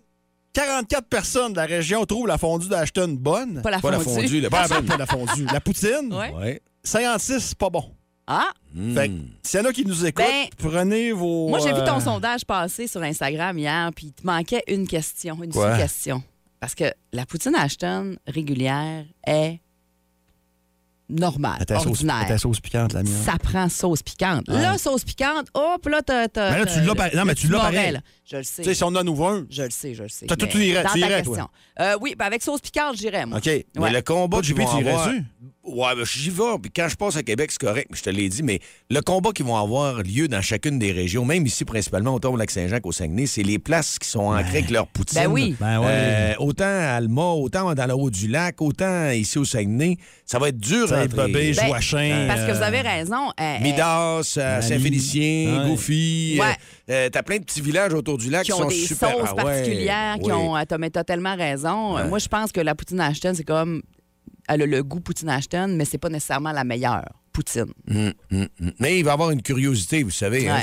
[0.54, 3.62] 44 personnes de la région trouvent la fondue d'Ashton bonne.
[3.62, 4.28] Pas la Pas la fondue.
[4.28, 5.46] fondue, Pas pas la, pas la fondue.
[5.52, 6.34] La poutine, Ouais.
[6.34, 6.62] Ouais.
[6.84, 7.84] 56, pas bon.
[8.30, 8.52] Ah,
[8.94, 11.48] Fait que, s'il y en a qui nous écoutent, Ben, prenez vos.
[11.48, 14.86] moi, j'ai vu ton euh, sondage passer sur Instagram hier, puis il te manquait une
[14.86, 15.70] question, une Quoi?
[15.72, 16.24] seule question.
[16.60, 19.60] Parce que la poutine Ashton régulière est
[21.10, 22.24] normale, sauce, elle ordinaire.
[22.24, 23.14] était sauce piquante, la mienne.
[23.24, 24.50] Ça prend sauce piquante.
[24.50, 24.62] Ouais.
[24.62, 26.28] Là, sauce piquante, hop, là, t'as.
[26.28, 27.92] t'as- Mais là, tu t'as l'as par- non, mais tu l'as pareil.
[27.94, 28.00] là.
[28.30, 28.62] Je le sais.
[28.62, 29.46] Tu sais, si on en ouvre un.
[29.50, 30.26] Je le sais, je le sais.
[30.26, 31.36] Toi, mais tu irais- tu ta irais, toi?
[31.38, 31.50] question.
[31.80, 33.38] Euh, oui, ben avec sauce piquante, j'irais, moi.
[33.38, 33.46] OK.
[33.46, 33.66] Ouais.
[33.78, 34.66] Mais le combat tu irais
[35.08, 35.24] dessus?
[35.68, 36.44] Ouais, ben, j'y vais.
[36.62, 38.42] Puis quand je passe à Québec, c'est correct, mais je te l'ai dit.
[38.44, 38.60] Mais
[38.90, 42.40] le combat qui vont avoir lieu dans chacune des régions, même ici principalement autour du
[42.40, 45.22] Lac-Saint-Jean qu'au Saguenay, c'est les places qui sont ancrées avec leur poutine.
[45.22, 45.56] Ben oui.
[45.60, 45.86] Ben ouais.
[45.90, 49.98] Euh, autant à Alma, autant dans le haut du lac, autant ici au Saguenay.
[50.26, 52.26] Ça va être dur à être Bobé, Ben, Joachim.
[52.28, 53.28] Parce que vous euh, avez raison.
[53.30, 54.62] euh, euh, Midas, euh.
[54.62, 55.70] Saint-Félicien, Ouais.
[55.70, 56.38] Goofy.
[56.40, 56.56] Ouais.
[56.90, 59.12] euh, T'as plein de petits villages autour du lac qui qui, ont sont des super.
[59.12, 60.32] sauces Ah ouais, particulières, qui oui.
[60.34, 60.56] ont.
[60.58, 61.96] euh, T'as tellement raison.
[61.96, 62.08] Ouais.
[62.08, 63.82] Moi, je pense que la poutine Ashton, c'est comme.
[64.48, 67.66] Elle a le goût poutine Ashton, mais c'est pas nécessairement la meilleure poutine.
[67.90, 68.72] Hum, hum, hum.
[68.80, 70.50] Mais il va y avoir une curiosité, vous savez.
[70.50, 70.62] hein,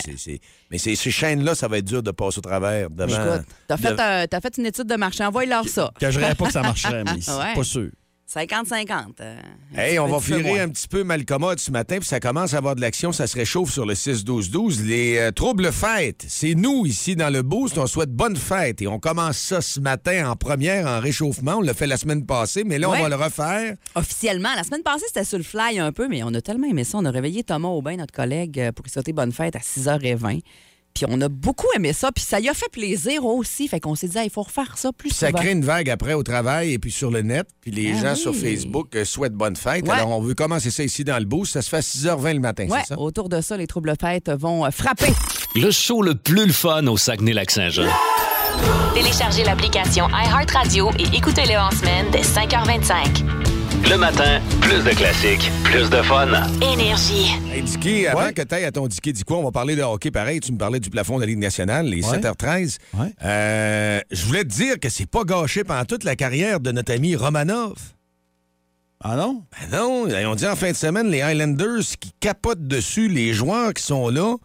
[0.70, 2.90] Mais ces, ces chaînes-là, ça va être dur de passer au travers.
[2.90, 5.24] Devant, Écoute, t'as fait, de- euh, t'as fait une étude de marché.
[5.24, 5.92] Envoie-leur ça.
[6.00, 7.54] Que je pas que ça marcherait, mais Ouais.
[7.54, 7.90] pas sûr.
[8.34, 9.20] 50-50.
[9.20, 9.36] euh,
[9.76, 12.74] Hey, on va virer un petit peu malcommode ce matin, puis ça commence à avoir
[12.74, 14.82] de l'action, ça se réchauffe sur le 6-12-12.
[14.84, 18.86] Les euh, troubles fêtes, c'est nous ici dans le Boost, on souhaite bonne fête et
[18.86, 21.56] on commence ça ce matin en première, en réchauffement.
[21.58, 22.98] On l'a fait la semaine passée, mais là, Ouais.
[22.98, 23.76] on va le refaire.
[23.94, 26.84] Officiellement, la semaine passée, c'était sur le fly un peu, mais on a tellement aimé
[26.84, 26.98] ça.
[26.98, 30.40] On a réveillé Thomas Aubin, notre collègue, euh, pour lui souhaiter bonne fête à 6h20.
[30.94, 32.12] Puis on a beaucoup aimé ça.
[32.12, 33.66] Puis ça lui a fait plaisir aussi.
[33.68, 35.40] Fait qu'on s'est dit, il faut refaire ça plus Puis ça souvent.
[35.40, 37.46] crée une vague après au travail et puis sur le net.
[37.60, 38.18] Puis les Ah gens oui.
[38.18, 39.84] sur Facebook euh, souhaitent bonne fête.
[39.88, 39.94] Ouais.
[39.94, 41.52] Alors, on veut commencer ça ici dans le Boost.
[41.54, 42.98] Ça se fait à 6h20 le matin, Ouais, c'est ça?
[43.00, 45.12] autour de ça, les troubles fêtes vont euh, frapper.
[45.56, 47.88] Le show le plus le fun au Saguenay-Lac-Saint-Jean.
[48.94, 53.43] Téléchargez l'application iHeartRadio et écoutez-le en semaine dès 5h25.
[53.90, 56.28] Le matin, plus de classiques, plus de fun.
[56.62, 57.32] Énergie.
[57.52, 58.32] Hey, Dicky, avant Ouais.
[58.32, 59.38] que tu ailles à ton Dicky, dis quoi?
[59.38, 60.40] On va parler de hockey pareil.
[60.40, 62.10] Tu me parlais du plafond de la Ligue nationale, les Ouais.
[62.18, 62.78] 7h13.
[62.94, 63.12] Ouais.
[63.24, 66.92] Euh, je voulais te dire que c'est pas gâché pendant toute la carrière de notre
[66.92, 67.74] ami Romanov.
[69.02, 69.42] Ah non?
[69.70, 73.74] Ben non, on dit en fin de semaine, les Highlanders qui capotent dessus, les joueurs
[73.74, 74.36] qui sont là.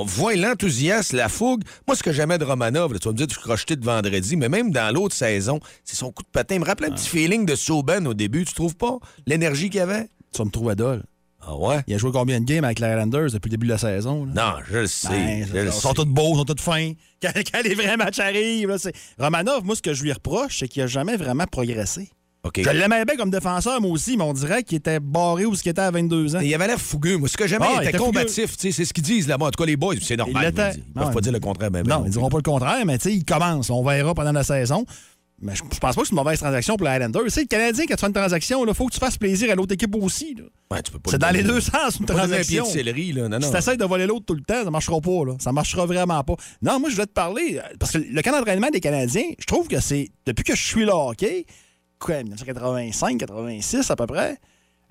[0.00, 1.64] On voit l'enthousiasme, la fougue.
[1.88, 4.36] Moi, ce que j'aimais de Romanov, là, tu vas me dire, tu crochetais de vendredi,
[4.36, 6.54] mais même dans l'autre saison, c'est son coup de patin.
[6.54, 8.98] Il me rappelle un petit feeling de Sauben au début, tu trouves pas?
[9.26, 10.08] L'énergie qu'il y avait?
[10.32, 11.02] Tu vas me trouver dole.
[11.44, 11.80] Ah ouais?
[11.88, 14.24] Il a joué combien de games avec les Highlanders depuis le début de la saison?
[14.26, 14.32] là?
[14.36, 15.08] Non, je le sais.
[15.08, 16.92] Ben, je ils sont tous beaux, ils sont tous fins.
[17.20, 18.76] Quand, quand les vrais matchs arrivent, là,
[19.18, 22.08] Romanov, moi, ce que je lui reproche, c'est qu'il n'a jamais vraiment progressé.
[22.56, 25.62] Je l'aimais bien comme défenseur, moi aussi, mais on dirait qu'il était barré où ce
[25.62, 26.40] qu'il était à 22 ans.
[26.40, 27.16] Il avait l'air fougueux.
[27.16, 28.56] Moi, ce que j'aimais, Ah, il il était combatif.
[28.56, 29.46] tu C'est ce qu'ils disent là-bas.
[29.46, 30.52] En tout cas, les boys, c'est normal.
[30.56, 30.80] Ils.
[30.86, 31.70] Ils peuvent pas dire le contraire.
[31.70, 33.70] Ben, ben, non, non ils diront pas le contraire, mais tu sais, il commence.
[33.70, 34.84] On verra pendant la saison.
[35.40, 37.22] Mais je, pense pas que c'est une mauvaise transaction pour les Highlanders.
[37.24, 39.52] Tu sais, le Canadien, quand tu fais une transaction, il faut que tu fasses plaisir
[39.52, 40.36] à l'autre équipe aussi.
[40.70, 42.64] Ouais, tu C'est dans les deux sens, une Tu peux pas un pied transaction.
[42.64, 43.28] de céleri, là.
[43.28, 43.46] Non, non.
[43.46, 45.34] Si t'essayes de voler l'autre tout le temps, ça marchera pas, là.
[45.38, 46.34] Ça marchera vraiment pas.
[46.60, 49.46] Non, moi, je voulais te parler, euh, parce que le camp d'entraînement des Canadiens, je
[49.46, 51.46] trouve que c'est, depuis que je suis là hockey,
[51.98, 54.38] quoi, 1985, 86 à peu près,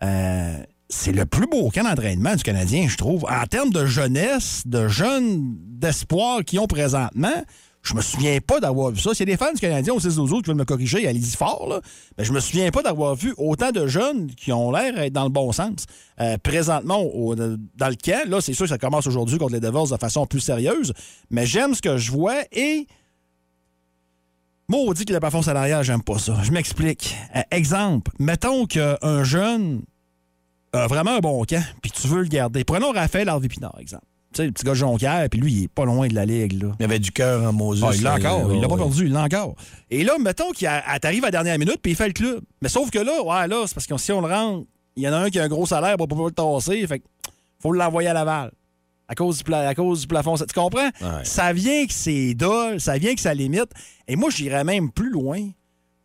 [0.04, 3.26] euh, c'est le plus beau camp d'entraînement du Canadien, je trouve.
[3.26, 7.44] En termes de jeunesse, de jeunes d'espoir qu'ils ont présentement,
[7.88, 9.14] je me souviens pas d'avoir vu ça.
[9.14, 11.36] S'il y a des fans du Canadien au 6 12 qui veulent me corriger, allez-y
[11.36, 11.82] fort, là.
[12.18, 15.24] Mais je me souviens pas d'avoir vu autant de jeunes qui ont l'air d'être dans
[15.24, 15.86] le bon sens.
[16.20, 19.90] Euh, présentement, dans le camp, là, c'est sûr que ça commence aujourd'hui contre les Devils
[19.90, 20.94] de façon plus sérieuse,
[21.30, 22.88] mais j'aime ce que je vois et.
[24.70, 26.36] Maudit que le plafond salarial, j'aime pas ça.
[26.44, 27.16] Je m'explique.
[27.38, 29.84] Euh, exemple, mettons qu'un jeune
[30.74, 32.66] a vraiment un bon camp, puis tu veux le garder.
[32.66, 34.04] Prenons Raphaël Harvey-Pinard, exemple.
[34.34, 36.26] Tu sais, le petit gars de Jonquière, puis lui, il est pas loin de la
[36.26, 36.76] ligue, là.
[36.82, 37.82] Il avait du cœur en Moses.
[37.82, 38.54] Ah, il l'a là, encore.
[38.54, 38.80] Il l'a pas ouais.
[38.82, 39.56] perdu, il l'a encore.
[39.90, 40.70] Et là, mettons qu'il
[41.02, 42.42] t'arrive à la dernière minute, puis il fait le club.
[42.62, 45.08] Mais sauf que là, ouais, là, c'est parce que si on le rentre, il y
[45.08, 46.86] en a un qui a un gros salaire pour pouvoir le tasser.
[46.88, 47.06] Fait que
[47.62, 48.52] faut l'envoyer à Laval.
[49.10, 50.36] À cause du, pla- à cause du plafond.
[50.36, 50.90] Tu comprends?
[51.02, 51.24] Ouais.
[51.24, 53.72] Ça vient que c'est dole, ça vient que ça limite.
[54.08, 55.50] Et moi, j'irais même plus loin.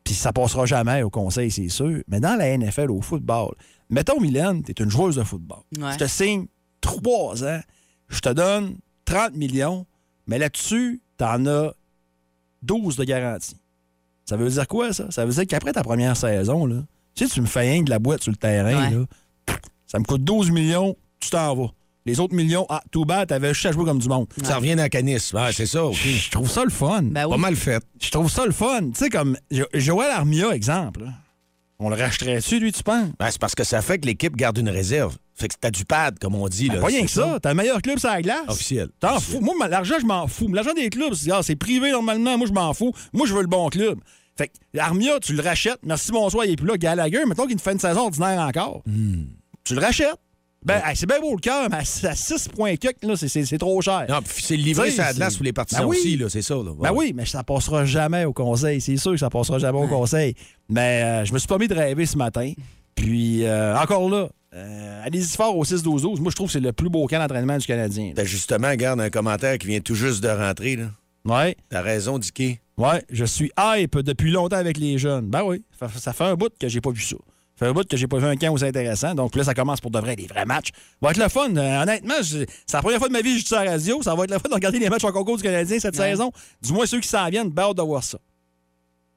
[0.04, 2.02] Puis ça passera jamais au conseil, c'est sûr.
[2.08, 3.54] Mais dans la NFL, au football,
[3.90, 5.60] mettons, Mylène, t'es une joueuse de football.
[5.78, 5.92] Ouais.
[5.92, 6.46] Je te signe
[6.80, 7.60] trois ans,
[8.08, 9.86] je te donne 30 millions,
[10.26, 11.72] mais là-dessus, t'en as
[12.62, 13.56] 12 de garantie.
[14.24, 15.10] Ça veut dire quoi, ça?
[15.10, 16.82] Ça veut dire qu'après ta première saison, là,
[17.14, 18.90] tu sais, tu me fais rien de la boîte sur le terrain, Ouais.
[18.96, 19.04] là,
[19.86, 21.70] ça me coûte 12 millions, tu t'en vas.
[22.04, 24.26] Les autres millions, ah, tout bas, t'avais juste à jouer comme du monde.
[24.42, 25.36] Ça revient dans le canisme.
[25.36, 25.96] Ouais, c'est ça, OK.
[25.96, 27.02] Je trouve ça le fun.
[27.02, 27.82] Ben Pas mal fait.
[28.00, 28.80] Je trouve ça le fun.
[28.90, 31.04] Tu sais, comme Jo- Joël Armia, exemple.
[31.78, 33.08] On le racheterait-tu, lui, tu penses?
[33.18, 35.16] Ben, c'est parce que ça fait que l'équipe garde une réserve.
[35.34, 36.68] Fait que t'as du pad, comme on dit.
[36.68, 37.38] Là, Pas rien que ça.
[37.42, 38.42] T'as le meilleur club sur la glace.
[38.48, 38.88] Officiel.
[39.00, 39.40] T'en fous.
[39.40, 40.46] Moi, l'argent, je m'en fous.
[40.52, 42.36] L'argent des clubs, c'est ah, c'est privé normalement.
[42.38, 42.92] Moi, je m'en fous.
[43.12, 43.98] Moi, je veux le bon club.
[44.36, 45.78] Fait que l'Armia, tu le rachètes.
[45.84, 46.76] Merci, bonsoir, il est plus là.
[46.76, 48.82] Gallagher, mettons qu'il te fait une saison ordinaire encore.
[48.86, 49.24] Hmm.
[49.64, 50.16] Tu le rachètes.
[50.64, 53.44] Ben, hey, c'est bien beau le cœur, mais à 6 points quelques, là, c'est- c'est
[53.44, 54.06] c'est trop cher.
[54.08, 55.96] Non, puis c'est livré sur la glace pour les partisans Ben oui.
[55.98, 56.54] aussi, là, c'est ça.
[56.54, 56.70] Là.
[56.78, 58.80] Ben oui, mais ça passera jamais au conseil.
[58.80, 60.34] C'est sûr que ça passera jamais au conseil.
[60.68, 62.52] Mais euh, je me suis pas mis de rêver ce matin.
[62.94, 66.20] Puis, euh, encore là, euh, allez-y fort au 6-12-12.
[66.20, 68.12] Moi, je trouve que c'est le plus beau camp d'entraînement du Canadien.
[68.14, 70.76] Ben justement, regarde un commentaire qui vient tout juste de rentrer.
[70.76, 70.84] Là.
[71.24, 71.56] Ouais.
[71.70, 72.58] T'as raison, Dicky.
[72.78, 75.26] Ouais, je suis hype depuis longtemps avec les jeunes.
[75.26, 77.16] Ben oui, ça, ça fait un bout que j'ai pas vu ça.
[77.62, 79.14] Fait un bout que j'ai pas vu un camp aussi intéressant.
[79.14, 80.70] Donc là, ça commence pour de vrai des vrais matchs.
[80.74, 81.54] Ça va être le fun.
[81.54, 84.02] Euh, honnêtement, c'est la première fois de ma vie que je suis sur la radio.
[84.02, 86.10] Ça va être le fun de regarder les matchs en concours du Canadien cette Ouais.
[86.10, 86.32] saison.
[86.60, 88.18] Du moins ceux qui s'en viennent, ben hâte de voir ça.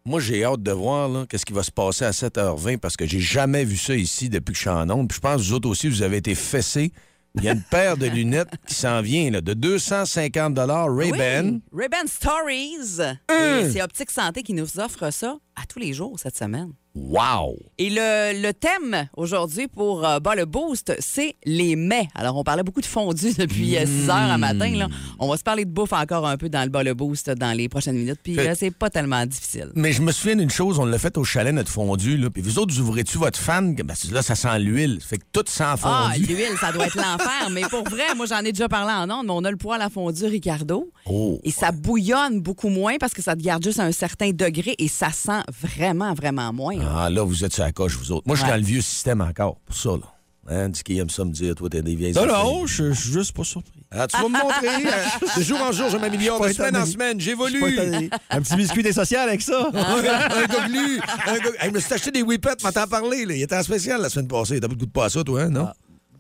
[0.05, 3.07] Moi, j'ai hâte de voir là, qu'est-ce qui va se passer à 7h20 parce que
[3.07, 5.07] j'ai jamais vu ça ici depuis que je suis en onde.
[5.09, 6.91] Puis je pense que vous autres aussi, vous avez été fessés.
[7.33, 11.53] Il y a une paire de lunettes qui s'en vient là, de 250 Ray-Ban.
[11.53, 13.01] Oui, Ray-Ban Stories.
[13.01, 13.65] Hum.
[13.65, 16.71] Et c'est Optique Santé qui nous offre ça à tous les jours cette semaine.
[16.95, 17.57] Wow!
[17.77, 22.07] Et le, le thème aujourd'hui pour euh, Bas le Boost, c'est les mets.
[22.15, 24.69] Alors, on parlait beaucoup de fondu depuis 6 heures à matin.
[24.75, 24.87] Là.
[25.19, 27.51] On va se parler de bouffe encore un peu dans le Bas le Boost dans
[27.51, 28.19] les prochaines minutes.
[28.23, 29.71] Puis euh, c'est pas tellement difficile.
[29.75, 32.15] Mais je me souviens d'une chose, on l'a fait au chalet, notre fondu.
[32.15, 33.75] Là, puis vous autres, vous ouvrez-tu votre fan?
[33.75, 34.99] Ben, là, ça sent l'huile.
[35.01, 35.85] Fait que tout sent fondu.
[35.85, 37.49] Ah, l'huile, ça doit être l'enfer.
[37.51, 39.81] Mais pour vrai, moi, j'en ai déjà parlé en ondes, mais on a le poêle
[39.81, 40.89] à fondu Ricardo.
[41.07, 41.39] Oh.
[41.43, 44.75] Et ça bouillonne beaucoup moins parce que ça te garde juste à un certain degré
[44.79, 46.75] et ça sent vraiment, vraiment moins.
[46.81, 48.23] Ah, là, vous êtes sur la coche, vous autres.
[48.25, 48.55] Moi, je suis Ouais.
[48.57, 50.11] dans le vieux système encore, pour ça, là.
[50.47, 53.11] Hein, dis qu'il aime ça me dire, toi, t'as des vieilles Non, non, je suis
[53.13, 53.71] juste pas surpris.
[53.89, 54.67] Ah, tu vas me montrer.
[54.85, 56.39] euh, de jour en jour, je m'améliore.
[56.39, 57.59] De semaine en semaine, j'évolue.
[57.59, 58.09] pas étonné.
[58.29, 59.69] Un petit biscuit des sociales avec ça.
[59.73, 60.99] un goglu.
[61.27, 61.57] Un goglu.
[61.59, 63.25] Hey, je me suis acheté des whippets, m'en t'en parler.
[63.25, 63.33] Là.
[63.33, 64.59] Il était en spécial la semaine passée.
[64.59, 65.67] T'as pas de goût de pas à ça, toi, hein, non?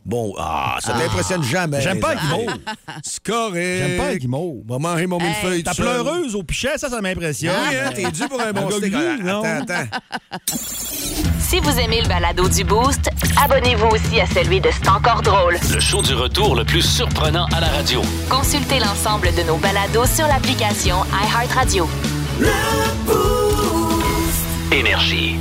[0.05, 1.81] Bon, ah, ça t'impressionne jamais.
[1.81, 2.55] J'aime pas les guimauve.
[3.03, 3.79] C'est correct.
[3.79, 4.61] J'aime pas guimauve.
[4.67, 5.85] Va manger mon millefeuille Ta tout seul.
[6.03, 7.55] pleureuse au pichet, ça, ça m'impressionne.
[7.69, 8.93] Oui, hein, t'es dû pour un bon steak.
[8.95, 9.43] Ah, non?
[9.43, 9.97] Attends, attends.
[11.39, 13.09] Si vous aimez le balado du Boost,
[13.43, 15.57] abonnez-vous aussi à celui de C'est encore drôle.
[15.73, 18.01] Le show du retour le plus surprenant à la radio.
[18.29, 21.89] Consultez l'ensemble de nos balados sur l'application iHeartRadio.
[24.71, 25.37] Énergie.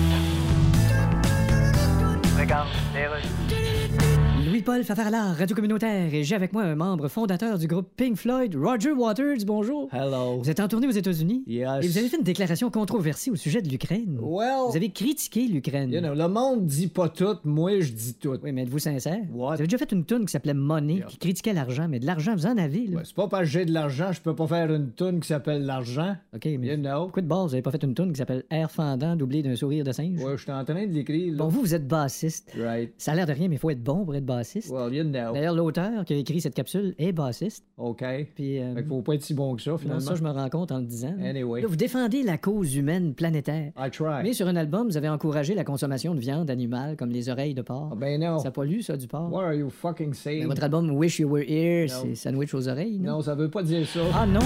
[4.66, 8.54] Louis-Paul Fafarlard, Radio Communautaire, et j'ai avec moi un membre fondateur du groupe Pink Floyd,
[8.56, 9.44] Roger Waters.
[9.46, 9.90] Bonjour.
[9.92, 10.38] Hello.
[10.38, 11.84] Vous êtes en tournée aux États-Unis Yes.
[11.84, 14.18] et vous avez fait une déclaration controversée au sujet de l'Ukraine.
[14.22, 15.92] Well, Vous avez critiqué l'Ukraine.
[15.92, 18.38] you know, le monde dit pas tout, moi je dis tout.
[18.42, 19.18] Oui, mais êtes-vous sincère?
[19.34, 19.48] What?
[19.48, 21.06] Vous avez déjà fait une tune qui s'appelait Money, Yeah.
[21.08, 22.96] qui critiquait l'argent, mais de l'argent, vous en avez, là.
[22.96, 25.28] Ouais, c'est pas parce que j'ai de l'argent, je peux pas faire une tune qui
[25.28, 26.16] s'appelle l'argent.
[26.34, 27.02] OK, mais You know.
[27.02, 29.56] pourquoi de base, vous avez pas fait une tune qui s'appelle Air fendant, doublé d'un
[29.56, 30.22] sourire de singe?
[30.22, 31.34] Ouais, je suis en train de l'écrire.
[31.36, 32.50] Bon, vous, vous êtes bassiste.
[32.58, 32.94] Right.
[32.96, 34.53] Ça a l'air de rien, mais il faut être bon pour être bassiste.
[34.70, 35.32] Well, you know.
[35.32, 37.64] D'ailleurs, l'auteur qui a écrit cette capsule est bassiste.
[37.78, 38.04] OK.
[38.34, 40.00] Puis, euh, Fait qu'il faut pas être si bon que ça, non, finalement.
[40.00, 41.14] ça, je me rends compte en le disant.
[41.22, 41.62] Anyway.
[41.62, 43.72] Là, vous défendez la cause humaine planétaire.
[43.78, 44.22] I try.
[44.22, 47.54] Mais sur un album, vous avez encouragé la consommation de viande animale, comme les oreilles
[47.54, 47.90] de porc.
[47.92, 48.38] Ah, ben non.
[48.38, 49.30] Ça pollue, ça, du porc.
[49.32, 50.46] What are you fucking saying?
[50.46, 51.94] votre album Wish You Were Here, Non.
[52.02, 53.12] c'est sandwich aux oreilles, non?
[53.12, 54.00] Non, ça veut pas dire ça.
[54.14, 54.40] Ah non?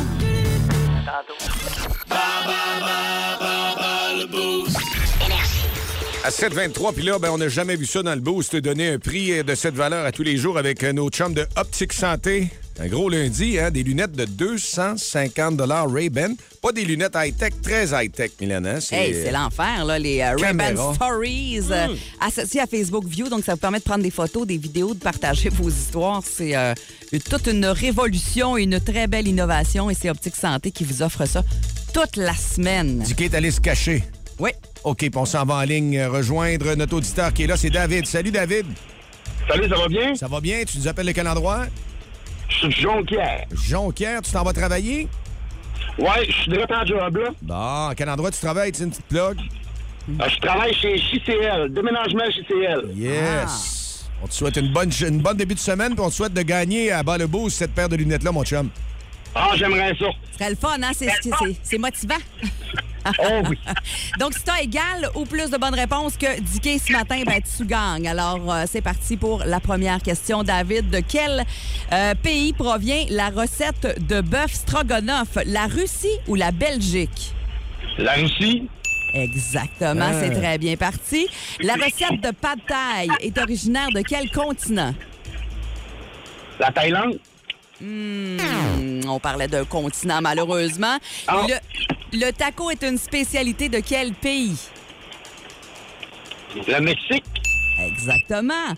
[6.24, 8.98] À 7,23, puis là, ben, on n'a jamais vu ça dans le boost, donner un
[8.98, 11.92] prix euh, de cette valeur à tous les jours avec euh, nos chums de Optique
[11.92, 12.48] Santé.
[12.80, 16.34] Un gros lundi, hein, des lunettes de 250 Ray-Ban.
[16.62, 18.64] Pas des lunettes high-tech, très high-tech, Milan.
[18.66, 20.94] hein, Hey, c'est l'enfer, là, les euh, Ray-Ban.
[20.94, 21.88] Stories euh,
[22.20, 23.28] associés à Facebook View.
[23.28, 26.22] Donc, ça vous permet de prendre des photos, des vidéos, de partager vos histoires.
[26.24, 26.74] C'est euh,
[27.30, 29.88] toute une révolution, une très belle innovation.
[29.88, 31.42] Et c'est Optique Santé qui vous offre ça
[31.94, 32.98] toute la semaine.
[33.00, 34.04] Dicky est allé se cacher.
[34.38, 34.50] Oui.
[34.84, 37.70] OK, puis on s'en va en ligne euh, rejoindre notre auditeur qui est là, c'est
[37.70, 38.06] David.
[38.06, 38.66] Salut, David.
[39.48, 40.14] Salut, ça va bien?
[40.14, 40.62] Ça va bien?
[40.64, 41.66] Tu nous appelles de quel endroit?
[42.48, 43.46] Je suis Jonquière.
[43.52, 45.08] Jonquière, tu t'en vas travailler?
[45.98, 47.30] Ouais, je suis direct en job, là.
[47.42, 48.70] Bon, à quel endroit tu travailles?
[48.72, 49.38] Tu sais, une petite plug?
[50.20, 52.92] Euh, Je travaille chez JCL, déménagement JCL.
[52.96, 54.08] Yes.
[54.22, 56.42] On te souhaite une bonne, une bonne début de semaine, puis on te souhaite de
[56.42, 58.68] gagner à bas le boost cette paire de lunettes-là, mon chum.
[59.34, 60.06] Ah, j'aimerais ça.
[60.32, 60.90] Ce serait le fun, hein?
[60.94, 61.30] C'est- c'est-
[61.62, 62.14] C'est motivant.
[63.20, 63.58] Oh oui.
[64.18, 67.40] Donc, si tu as égal ou plus de bonnes réponses que Dicky ce matin, ben,
[67.42, 68.08] tu gagnes.
[68.08, 70.42] Alors, euh, c'est parti pour la première question.
[70.42, 71.44] David, de quel
[71.92, 75.38] euh, pays provient la recette de bœuf stroganoff?
[75.46, 77.34] La Russie ou la Belgique?
[77.98, 78.68] La Russie,
[79.14, 81.26] Exactement, c'est très bien parti.
[81.62, 84.94] La recette de pad thai est originaire de quel continent?
[86.60, 87.18] la Thaïlande,
[87.80, 88.38] Hmm,
[89.06, 90.98] on parlait d'un continent, malheureusement.
[91.28, 91.42] Ah.
[91.48, 91.54] Le,
[92.12, 94.56] le taco est une spécialité de quel pays?
[96.66, 97.24] le Mexique,
[97.78, 98.74] Exactement.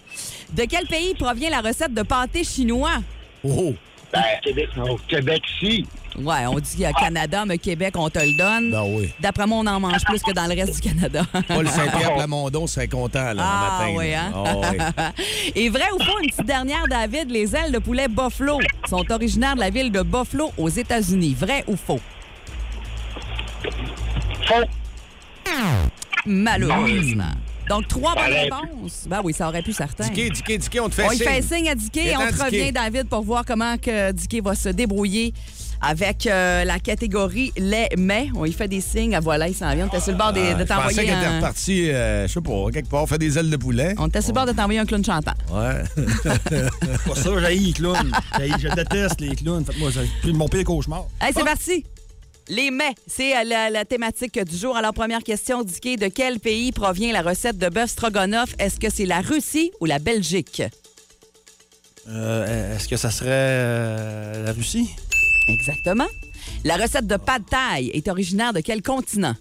[0.52, 2.98] De quel pays provient la recette de pâté chinois?
[3.44, 3.72] Oh!
[4.12, 5.86] Ben, Québec, au Québec, si.
[6.18, 8.72] Ouais, on dit euh, Canada, mais Québec, on te le donne.
[8.72, 9.10] Ben oui.
[9.20, 11.22] D'après moi, on en mange plus que dans le reste du Canada.
[11.46, 13.98] Paul Saint-Pierre Plamondon serait content, là, Ah, le matin.
[13.98, 14.24] oui, là.
[14.24, 14.32] hein?
[14.34, 15.52] Ah, oui.
[15.54, 19.54] Et vrai ou faux, une petite dernière, David, les ailes de poulet Buffalo sont originaires
[19.54, 21.36] de la ville de Buffalo aux États-Unis.
[21.38, 22.00] Vrai ou faux?
[24.50, 25.50] Faux.
[26.26, 27.24] Malheureusement.
[27.68, 29.04] Donc, trois bonnes réponses.
[29.08, 30.04] Ben oui, ça aurait pu certains.
[30.08, 31.26] Dicky, Dicky, Dicky, on te fait On y signe.
[31.26, 32.00] fait signe à Dicky.
[32.00, 35.32] Viens-t'en, On te revient, David, pour voir comment que Dicky va se débrouiller
[35.80, 38.28] avec euh, la catégorie les mets.
[38.34, 39.14] On y fait des signes.
[39.14, 39.84] Ah, voilà, il s'en vient.
[39.84, 41.36] On était sur le bord des- Ah, de je pensais t'envoyer qu'elle était un...
[41.36, 43.94] repartie, euh, je sais pas, quelque part, fait des ailes de poulet.
[43.98, 45.34] On était sur le bord de t'envoyer un clown chantant.
[45.52, 45.84] Ouais.
[47.06, 48.12] Pas ça, j'ai les clowns.
[48.36, 49.64] Je déteste les clowns.
[49.64, 49.90] Faites-moi,
[50.24, 51.04] c'est mon pire cauchemar.
[51.20, 51.84] Hey, c'est parti!
[52.50, 54.76] Les mets, c'est euh, la, la thématique du jour.
[54.76, 58.56] Alors, première question, Dicky, de quel pays provient la recette de bœuf stroganoff?
[58.58, 60.60] Est-ce que c'est la Russie ou la Belgique?
[62.08, 64.90] Euh, Est-ce que ça serait euh, la Russie?
[65.48, 66.08] Exactement.
[66.64, 69.36] La recette de pad thai est originaire de quel continent?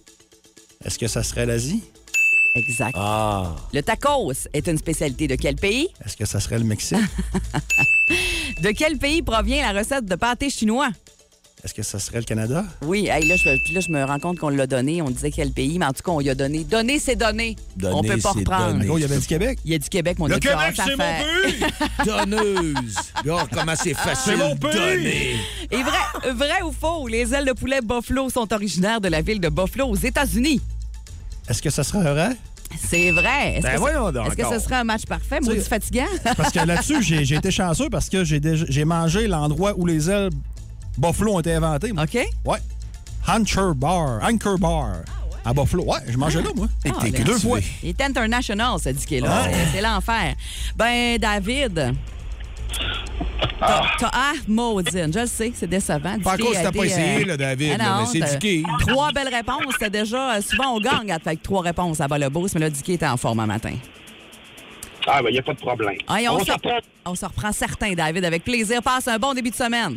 [0.84, 1.82] Est-ce que ça serait l'Asie?
[2.54, 2.92] Exact.
[2.94, 3.56] Ah.
[3.72, 5.88] Le tacos est une spécialité de quel pays?
[6.04, 6.98] Est-ce que ça serait le Mexique?
[8.62, 10.90] De quel pays provient la recette de pâté chinois?
[11.62, 12.64] Est-ce que ça serait le Canada?
[12.82, 15.02] Oui, hey, là, je, puis là, je me rends compte qu'on l'a donné.
[15.02, 16.64] On disait quel pays, mais en tout cas, on y a donné.
[16.64, 17.54] Donner, c'est donner.
[17.76, 18.82] Donner, on peut pas reprendre.
[18.88, 19.58] Oh, il y avait du Québec?
[19.66, 21.64] Il y a du Québec, mon Le Québec, c'est mon pays!
[22.06, 22.96] Donneuse!
[23.22, 24.72] Regarde comment c'est facile C'est mon de pays!
[24.72, 25.36] donner.
[25.70, 29.40] Et vrai, vrai ou faux, les ailes de poulet Buffalo sont originaires de la ville
[29.40, 30.62] de Buffalo aux États-Unis.
[31.46, 32.30] Est-ce que ça serait vrai?
[32.88, 33.56] C'est vrai.
[33.56, 35.40] Est-ce Ben que, donc est-ce que ce serait un match parfait?
[35.40, 36.04] Maudit fatigant?
[36.36, 40.08] Parce que là-dessus, j'ai été chanceux parce que j'ai déjà- j'ai mangé l'endroit où les
[40.08, 40.30] ailes
[41.00, 41.92] Buffalo ont été inventées.
[41.92, 42.04] moi.
[42.04, 42.18] OK?
[42.44, 42.58] Ouais.
[43.28, 44.20] Anchor Bar.
[44.22, 44.96] Anchor Bar.
[45.44, 45.84] À Buffalo.
[45.84, 46.66] Ouais, je mangeais là, moi.
[46.84, 47.18] Et Ah, t'es là.
[47.18, 47.58] que Deux tu fois.
[47.82, 49.48] Il est international, ce dit là Ah.
[49.50, 50.34] C'est- C'est l'enfer.
[50.76, 51.94] Ben, David.
[53.58, 56.18] T'as, t'as- ah, maudine, je le sais, c'est décevant.
[56.22, 58.06] Pas encore si a t'as été, pas essayé, euh, là, David, ah là, non, mais
[58.06, 58.64] c'est t'as- Dicky.
[58.86, 59.72] Trois belles réponses.
[59.72, 62.70] C'était déjà, euh, souvent, on gagne avec trois réponses à bas le boost, mais là,
[62.70, 63.74] Dicky était en forme un matin.
[65.06, 65.96] Ah, ben, il n'y a pas de problème.
[66.08, 66.78] Hey, on, on se, s'apprend.
[67.06, 68.82] on se reprend certain, David, avec plaisir.
[68.82, 69.96] Passe un bon début de semaine.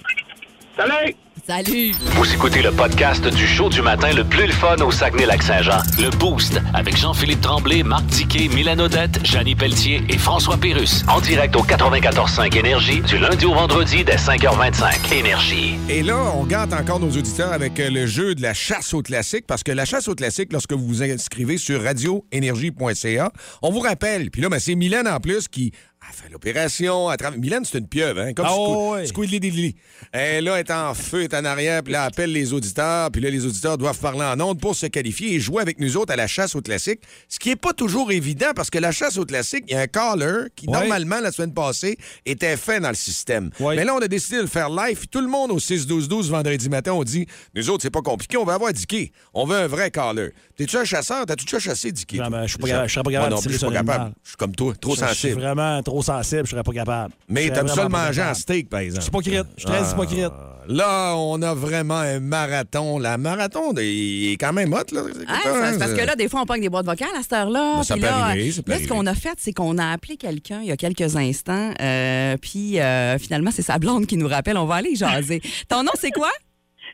[0.75, 1.15] Salut!
[1.45, 1.91] Salut!
[2.15, 5.79] Vous écoutez le podcast du show du matin le plus le fun au Saguenay-Lac-Saint-Jean.
[5.99, 11.03] Le Boost avec Jean-Philippe Tremblay, Marc Diquet, Milan Odette, Janine Pelletier et François Pérus.
[11.09, 15.13] En direct au 94.5 Énergie du lundi au vendredi dès 5h25.
[15.13, 15.75] Énergie.
[15.89, 19.01] Et là, on gâte encore nos auditeurs avec euh, le jeu de la chasse au
[19.01, 23.31] classique, parce que la chasse au classique, lorsque vous vous inscrivez sur radioénergie.ca,
[23.61, 25.73] on vous rappelle, puis là, ben, c'est Mylène en plus qui
[26.11, 27.07] fait l'opération.
[27.09, 28.33] à travers- Mylène, c'est une pieuvre, hein?
[28.33, 29.05] Comme Ah, Squid- ouais.
[29.05, 29.75] Squidly.
[30.11, 33.21] Elle là, est en feu, est en arrière, puis là, elle appelle les auditeurs, puis
[33.21, 36.11] là, les auditeurs doivent parler en ondes pour se qualifier et jouer avec nous autres
[36.13, 39.17] à la chasse au classique, ce qui est pas toujours évident, parce que la chasse
[39.17, 42.89] au classique, il y a un caller qui, normalement, la semaine passée, était fait dans
[42.89, 43.49] le système.
[43.59, 45.07] Mais là, on a décidé de le faire live.
[45.09, 48.43] Tout le monde au 6-12-12 vendredi matin, on dit Nous autres, c'est pas compliqué, on
[48.45, 49.11] va avoir Dicky.
[49.33, 50.31] On veut un vrai caller.
[50.57, 51.25] T'es-tu un chasseur?
[51.25, 54.29] T'as-tu déjà chassé Dicky Non, ben, je suis pas pas capable non de plus, je
[54.29, 55.41] suis comme toi, trop Je- Je suis sensible.
[55.41, 57.13] vraiment trop sensible, je serais pas capable.
[57.29, 59.01] Mais t'aimes ça le manger en steak, par exemple.
[59.01, 59.45] Je suis hypocrite.
[59.57, 59.91] Je suis très Ah.
[59.91, 60.31] hypocrite.
[60.67, 62.97] Là, on a vraiment un marathon.
[62.97, 65.01] La marathon, il est quand même hot, là.
[65.27, 67.75] Ah, parce que là, des fois, on pogne des boîtes vocales à cette heure-là.
[67.77, 69.77] Ben, ça Puis peut là, arriver, ça peut là, ce qu'on a fait, c'est qu'on
[69.77, 71.73] a appelé quelqu'un il y a quelques instants.
[71.81, 74.57] euh, puis euh, finalement, c'est sa blonde qui nous rappelle.
[74.57, 75.41] On va aller jaser.
[75.67, 76.31] Ton nom, c'est quoi?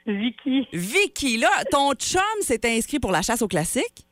[0.08, 1.38] Vicky, Vicky.
[1.38, 4.08] Là, ton chum s'est inscrit pour la chasse au classique.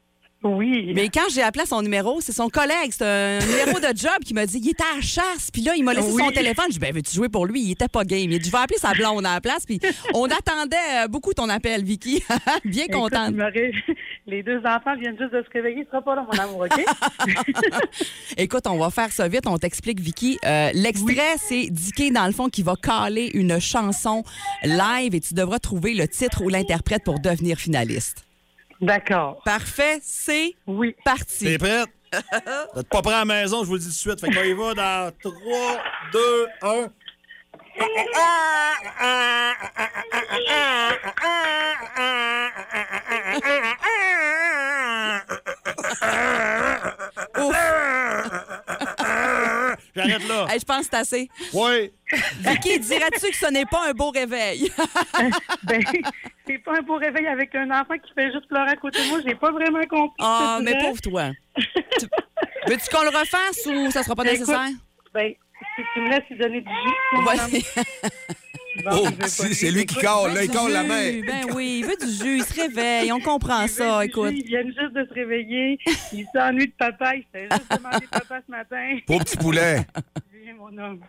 [0.55, 0.91] Oui.
[0.95, 4.17] Mais quand j'ai appelé à son numéro, c'est son collègue, c'est un numéro de job
[4.25, 5.49] qui m'a dit il était à la chasse.
[5.51, 6.23] Puis là, il m'a laissé Oui.
[6.23, 6.65] son téléphone.
[6.67, 7.61] Je dis ben, veux-tu jouer pour lui?
[7.61, 8.31] Il était pas game.
[8.31, 9.65] Il dit je vais appeler sa blonde à la place.
[9.65, 9.79] Puis
[10.13, 12.23] on attendait euh, beaucoup ton appel, Vicky.
[12.65, 13.33] Bien Écoute, contente.
[14.27, 15.83] Les deux enfants viennent juste de se réveiller.
[15.85, 16.83] Ce sera pas là, mon amour, OK?
[18.37, 19.47] Écoute, on va faire ça vite.
[19.47, 20.37] On t'explique, Vicky.
[20.45, 24.23] Euh, L'extrait, c'est Dicky, dans le fond, qui va caler une chanson
[24.63, 28.26] live et tu devras trouver le titre ou l'interprète pour devenir finaliste.
[28.81, 29.41] D'accord.
[29.43, 30.95] Parfait, c'est Oui.
[31.03, 31.45] parti.
[31.45, 31.89] T'es prête?
[32.11, 34.19] T'es pas prêt à la maison, je vous le dis tout de suite.
[34.21, 36.87] Fait qu'on y va dans 3, 2, 1.
[50.07, 50.45] J'arrête là.
[50.49, 51.29] Hey, je pense que c'est assez.
[51.53, 51.91] Oui.
[52.39, 54.71] Vicky, dirais-tu que ce n'est pas un beau réveil?
[55.63, 55.83] Ben,
[56.47, 59.09] c'est pas un beau réveil avec un enfant qui fait juste pleurer à côté de
[59.09, 59.19] moi.
[59.25, 60.15] J'ai pas vraiment compris.
[60.19, 61.31] Ah, mais pauvre toi.
[61.99, 62.05] Tu-
[62.67, 64.69] Veux-tu qu'on le refasse ou ça sera pas Écoute, nécessaire?
[65.13, 65.33] Ben,
[65.75, 66.95] si tu me laisses lui donner du jus,
[68.85, 68.91] Ouais.
[68.91, 71.19] Oh, c'est lui- qui colle, là, il colle la main.
[71.21, 74.29] Ben oui, il veut du jus, il se réveille, on comprend il ça, écoute.
[74.31, 75.79] jus, Ils viennent juste de se réveiller.
[76.13, 77.15] Ils s'ennuient de papa.
[77.15, 78.97] Il fait juste demander papa ce matin.
[79.05, 79.85] Pauvre petit poulet.
[80.43, 80.99] Viens, mon homme.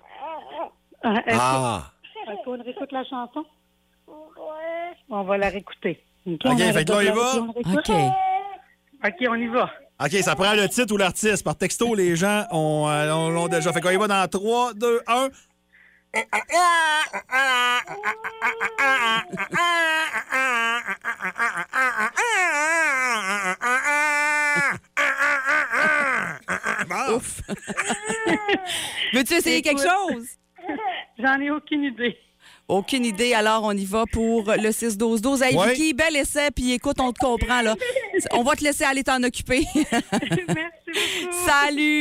[1.03, 1.93] Ah, Est-ce Ah.
[2.31, 3.45] est-ce qu'on réécoute la chanson?
[5.11, 6.03] On va la réécouter.
[6.27, 7.35] OK, OK, on fait que là, de il va?
[7.37, 7.91] OK.
[9.05, 9.71] OK, on y va.
[10.05, 11.43] OK, ça prend le titre ou l'artiste.
[11.45, 13.81] Par texto, les gens ont, euh, l'ont- l'ont déjà fait.
[13.81, 15.29] Quand il va dans 3, 2, 1.
[27.15, 27.41] Ouf.
[29.15, 30.27] Veux-tu essayer quelque chose?
[31.19, 32.17] J'en ai aucune idée.
[32.67, 35.43] Aucune idée, alors on y va pour le 6-12-12.
[35.43, 35.73] Hey, Ouais.
[35.73, 37.75] Vicky, bel essai, puis écoute, on te comprend, là.
[38.33, 39.65] On va te laisser aller t'en occuper.
[39.75, 41.47] Merci beaucoup.
[41.47, 42.01] Salut!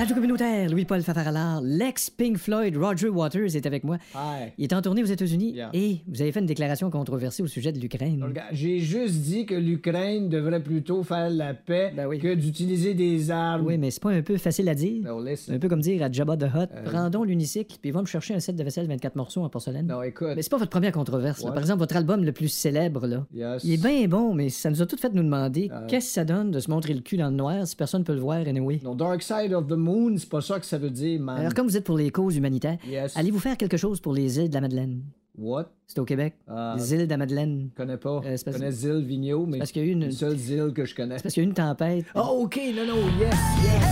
[0.00, 3.98] Radio communautaire, Louis-Paul Fafaralard, l'ex-Pink Floyd Roger Waters est avec moi.
[4.14, 4.50] Hi.
[4.56, 5.68] Il est en tournée aux États-Unis Yeah.
[5.74, 8.24] et vous avez fait une déclaration controversée au sujet de l'Ukraine.
[8.52, 12.18] J'ai juste dit que l'Ukraine devrait plutôt faire la paix Ben oui.
[12.18, 13.66] que d'utiliser des armes.
[13.66, 15.02] Oui, mais c'est pas un peu facile à dire.
[15.04, 15.54] C'est listen.
[15.56, 16.82] un peu comme dire à Jabba the Hutt, Euh.
[17.10, 19.86] prends l'unicycle puis va me chercher un set de vaisselle 24 morceaux en porcelaine.
[19.86, 20.28] Non, écoute.
[20.34, 21.42] Mais c'est pas votre première controverse.
[21.42, 23.26] Par exemple, votre album le plus célèbre, là.
[23.34, 23.64] Yes.
[23.64, 25.86] Il est bien bon, mais ça nous a tout fait nous demander Euh.
[25.88, 28.14] qu'est-ce que ça donne de se montrer le cul dans le noir si personne peut
[28.14, 28.80] le voir anyway.
[28.82, 31.38] Non, Dark Side of the Moon, c'est pas ça que ça veut dire, man.
[31.38, 33.16] Alors, comme vous êtes pour les causes humanitaires, Yes.
[33.16, 35.02] allez-vous faire quelque chose pour les îles de la Madeleine?
[35.42, 35.64] What?
[35.86, 36.34] C'est au Québec.
[36.48, 37.70] Ah, Les îles de la Madeleine.
[37.72, 38.20] je connais pas.
[38.24, 40.72] Euh, je connais Zil Vigneault, mais parce qu'il y a eu une- une seule Zil
[40.74, 41.16] que je connais.
[41.16, 42.04] C'est parce qu'il y a eu une tempête.
[42.14, 43.84] Oh, OK, non, non, yes, yes.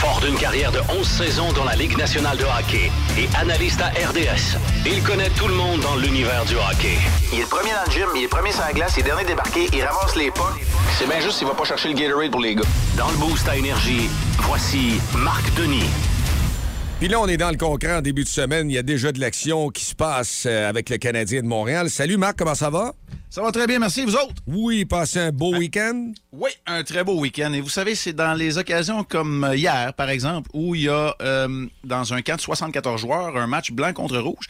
[0.00, 3.88] Fort d'une carrière de 11 saisons dans la Ligue nationale de hockey et analyste à
[3.88, 6.96] RDS, il connaît tout le monde dans l'univers du hockey.
[7.32, 9.00] Il est le premier dans le gym, il est le premier sur la glace, il
[9.00, 10.54] est dernier débarqué, il ramasse les pas.
[10.98, 12.62] C'est bien juste s'il va pas chercher le Gatorade pour les gars.
[12.96, 14.08] Dans le boost à énergie,
[14.38, 15.84] voici Marc Denis.
[17.00, 18.70] Puis là, on est dans le concret en début de semaine.
[18.70, 21.88] Il y a déjà de l'action qui se passe euh, avec le Canadien de Montréal.
[21.88, 22.92] Salut Marc, comment ça va?
[23.30, 24.04] Ça va très bien, merci.
[24.04, 24.34] Vous autres?
[24.46, 26.12] Oui, passez un beau week-end.
[26.30, 27.54] Oui, un très beau week-end.
[27.54, 30.88] Et vous savez, c'est dans les occasions comme euh, hier, par exemple, où il y
[30.90, 34.48] a, euh, dans un camp de 74 joueurs, un match blanc contre rouge,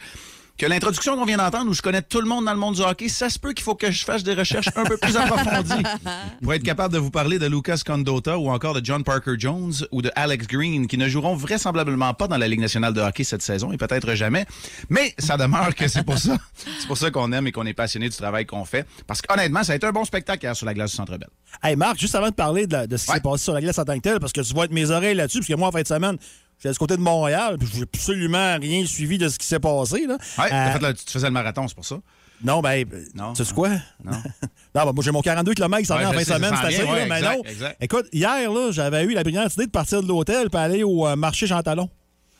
[0.57, 2.81] que l'introduction qu'on vient d'entendre, où je connais tout le monde dans le monde du
[2.81, 5.81] hockey, ça se peut qu'il faut que je fasse des recherches un peu plus approfondies
[6.43, 9.73] pour être capable de vous parler de Lucas Condotta ou encore de John Parker Jones
[9.91, 13.23] ou de Alex Green, qui ne joueront vraisemblablement pas dans la Ligue nationale de hockey
[13.23, 14.45] cette saison et peut-être jamais.
[14.89, 16.37] Mais ça demeure que c'est pour ça.
[16.79, 18.85] C'est pour ça qu'on aime et qu'on est passionné du travail qu'on fait.
[19.07, 21.29] Parce qu'honnêtement, ça a été un bon spectacle hier sur la glace du Centre Bell.
[21.63, 23.17] Hey Marc, juste avant de parler de, la- de ce qui Ouais.
[23.17, 24.91] s'est passé sur la glace en tant que tel, parce que tu vas être mes
[24.91, 26.17] oreilles là-dessus, parce que moi, en fin de semaine,
[26.61, 30.05] j'étais du côté de Montréal, puis j'ai absolument rien suivi de ce qui s'est passé.
[30.07, 30.17] Là.
[30.37, 31.97] Ouais, Euh, fait tu faisais le marathon, c'est pour ça?
[32.43, 33.33] Non, ben, Non.
[33.33, 33.69] tu sais quoi?
[34.03, 34.11] Non.
[34.75, 36.31] non, ben, moi, j'ai mon 42 km qui s'en vient en je fin de sais,
[36.31, 37.43] ça semaine, s'en c'est assez, ouais, mais non.
[37.45, 37.77] exact.
[37.81, 41.07] Écoute, hier, là, j'avais eu la brillante idée de partir de l'hôtel puis aller au
[41.07, 41.89] euh, marché Jean Talon.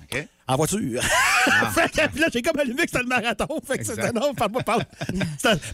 [0.03, 0.27] OK.
[0.47, 1.01] En voiture.
[1.73, 3.47] Fait que, puis là, j'ai comme allumé que c'était le marathon.
[3.65, 4.85] Fait que c'était non, parle pas, parle.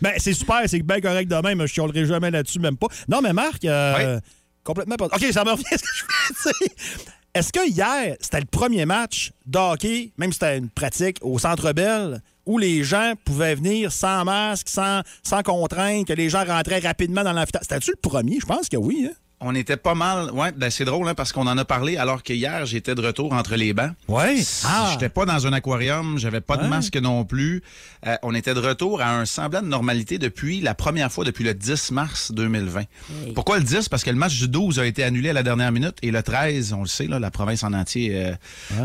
[0.01, 1.61] Ben, c'est super, c'est bien correct de même.
[1.61, 2.87] Je chialerai jamais là-dessus, même pas.
[3.07, 4.19] Non, mais Marc, euh,
[4.63, 5.05] complètement pas.
[5.05, 7.13] OK, ça me revient ce que je dire.
[7.37, 11.37] Est-ce que hier, c'était le premier match de hockey, même si c'était une pratique au
[11.37, 16.43] Centre Bell, où les gens pouvaient venir sans masque, sans, sans contrainte, que les gens
[16.43, 17.67] rentraient rapidement dans l'amphithéâtre?
[17.69, 18.39] C'était-tu le premier?
[18.39, 19.07] Je pense que oui.
[19.07, 19.13] Hein?
[19.39, 20.31] On était pas mal.
[20.31, 23.01] Ouais, ben, c'est drôle, hein, parce qu'on en a parlé alors que hier, j'étais de
[23.05, 23.91] retour entre les bancs.
[24.07, 24.43] Oui.
[24.65, 24.89] Ah.
[24.91, 26.69] J'étais pas dans un aquarium, j'avais pas de Ouais.
[26.69, 27.61] masque non plus.
[28.07, 31.43] Euh, on était de retour à un semblant de normalité depuis la première fois depuis
[31.43, 32.85] le 10 mars 2020.
[33.35, 33.89] Pourquoi le 10?
[33.89, 36.23] Parce que le match du 12 a été annulé à la dernière minute et le
[36.23, 38.31] 13, on le sait, là, la province en entier, euh,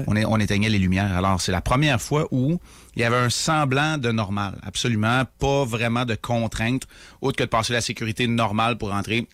[0.07, 1.17] on, est, on éteignait les lumières.
[1.17, 2.61] Alors, c'est la première fois où
[2.95, 4.59] il y avait un semblant de normal.
[4.67, 6.83] Absolument pas vraiment de contraintes,
[7.23, 9.27] autre que de passer la sécurité normale pour entrer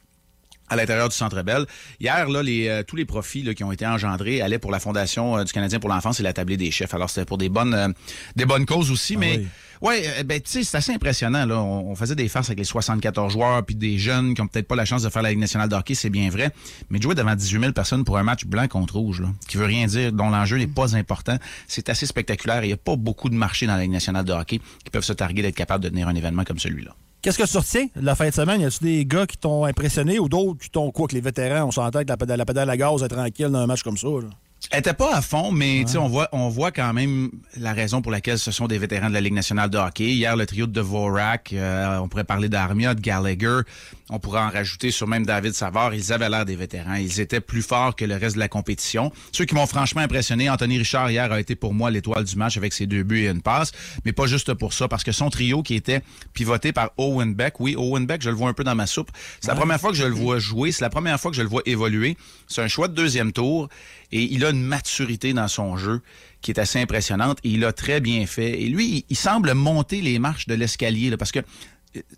[0.68, 1.66] à l'intérieur du Centre Bell.
[2.00, 4.80] Hier, là, les, euh, tous les profits là, qui ont été engendrés allaient pour la
[4.80, 6.94] Fondation euh, du Canadien pour l'enfance et la tablée des chefs.
[6.94, 7.88] Alors, c'était pour des bonnes, euh,
[8.36, 9.38] des bonnes causes aussi, mais...
[9.38, 9.46] oui.
[9.80, 11.60] Ouais, euh, ben tu sais, c'est assez impressionnant là.
[11.60, 14.66] On, on faisait des farces avec les 74 joueurs puis des jeunes qui ont peut-être
[14.66, 16.50] pas la chance de faire la Ligue nationale de hockey, c'est bien vrai,
[16.90, 19.56] mais de jouer devant 18 000 personnes pour un match blanc contre rouge là, qui
[19.56, 21.36] veut rien dire, dont l'enjeu n'est pas important,
[21.68, 22.64] c'est assez spectaculaire.
[22.64, 25.04] Il y a pas beaucoup de marchés dans la Ligue nationale de hockey qui peuvent
[25.04, 26.94] se targuer d'être capables de tenir un événement comme celui-là.
[27.28, 28.62] Qu'est-ce que tu retiens de la fin de semaine?
[28.62, 31.68] Y a-tu des gars qui t'ont impressionné ou d'autres qui t'ont quoi que les vétérans,
[31.68, 33.98] on s'entend que la pédale, la pédale à gaz est tranquille dans un match comme
[33.98, 34.08] ça?
[34.08, 34.30] là?
[34.70, 38.12] Elle était pas à fond, mais on voit, on voit quand même la raison pour
[38.12, 40.14] laquelle ce sont des vétérans de la Ligue nationale de hockey.
[40.14, 43.60] Hier, le trio de Dvorak, euh, on pourrait parler d'Armia, de Gallagher,
[44.10, 45.94] on pourrait en rajouter sur même David Savard.
[45.94, 46.94] Ils avaient l'air des vétérans.
[46.94, 49.12] Ils étaient plus forts que le reste de la compétition.
[49.32, 52.56] Ceux qui m'ont franchement impressionné, Anthony Richard hier a été pour moi l'étoile du match
[52.56, 53.72] avec ses deux buts et une passe,
[54.04, 56.00] mais pas juste pour ça, parce que son trio qui était
[56.32, 59.10] pivoté par Owen Beck, oui, Owen Beck, je le vois un peu dans ma soupe.
[59.40, 61.42] C'est la première fois que je le vois jouer, c'est la première fois que je
[61.42, 62.16] le vois évoluer.
[62.46, 63.68] C'est un choix de deuxième tour
[64.10, 66.00] et il a une maturité dans son jeu
[66.40, 68.62] qui est assez impressionnante et il a très bien fait.
[68.62, 71.40] Et lui, il, semble monter les marches de l'escalier là, parce que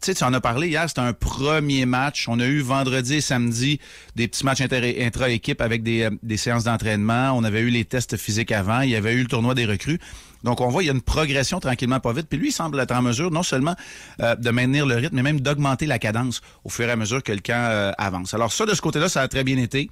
[0.00, 2.26] sais, tu en as parlé hier, c'était un premier match.
[2.28, 3.80] On a eu vendredi et samedi
[4.16, 7.32] des petits matchs intra-équipe avec des, euh, des séances d'entraînement.
[7.32, 8.80] On avait eu les tests physiques avant.
[8.80, 9.98] Il y avait eu le tournoi des recrues.
[10.42, 12.26] Donc, on voit, il y a une progression tranquillement, pas vite.
[12.28, 13.74] Puis lui, il semble être en mesure non seulement
[14.20, 17.22] euh, de maintenir le rythme, mais même d'augmenter la cadence au fur et à mesure
[17.22, 18.34] que le camp euh, avance.
[18.34, 19.90] Alors ça, de ce côté-là, ça a très bien été.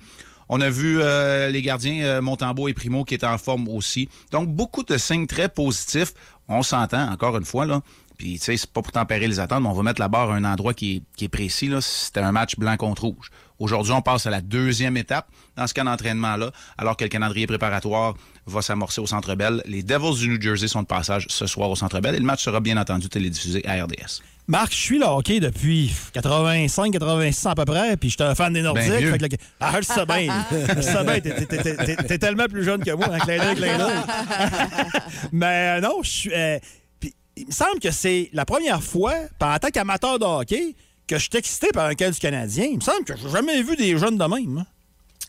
[0.49, 0.99] On a vu
[1.53, 4.09] les gardiens Montembeau et Primo qui étaient en forme aussi.
[4.33, 6.15] Donc, beaucoup de signes très positifs.
[6.49, 7.83] On s'entend, encore une fois, là.
[8.19, 10.33] Puis, tu sais, c'est pas pour tempérer les attentes, mais on va mettre la barre
[10.33, 11.69] à un endroit qui est, qui est précis.
[11.69, 11.81] Là.
[11.81, 13.31] C'était un match blanc contre rouge.
[13.61, 17.47] Aujourd'hui, on passe à la deuxième étape dans ce camp d'entraînement-là, alors que le calendrier
[17.47, 18.15] préparatoire
[18.47, 19.63] va s'amorcer au Centre Bell.
[19.67, 22.25] Les Devils du New Jersey sont de passage ce soir au Centre Bell et le
[22.25, 24.21] match sera bien entendu télédiffusé à RDS.
[24.47, 28.51] Marc, je suis le hockey depuis 85, 86 à peu près, puis j'étais un fan
[28.53, 28.89] des Nordiques.
[28.89, 29.13] Ben vieux.
[29.13, 30.47] fait que le- Ah, je sais bien.
[30.75, 33.37] Je sais bien, t'es- t'es- t'es- t'es- t'es tellement plus jeune que moi, hein, clin
[33.39, 33.97] d'œil, clin d'œil.
[35.33, 36.31] Mais euh, non, je suis.
[36.35, 36.59] euh,
[37.41, 40.75] il me semble que c'est la première fois, par- en tant qu'amateur de hockey,
[41.07, 42.67] que je suis excité par un cas du Canadien.
[42.71, 44.59] Il me semble que j'ai jamais vu des jeunes de même.
[44.59, 44.67] hein.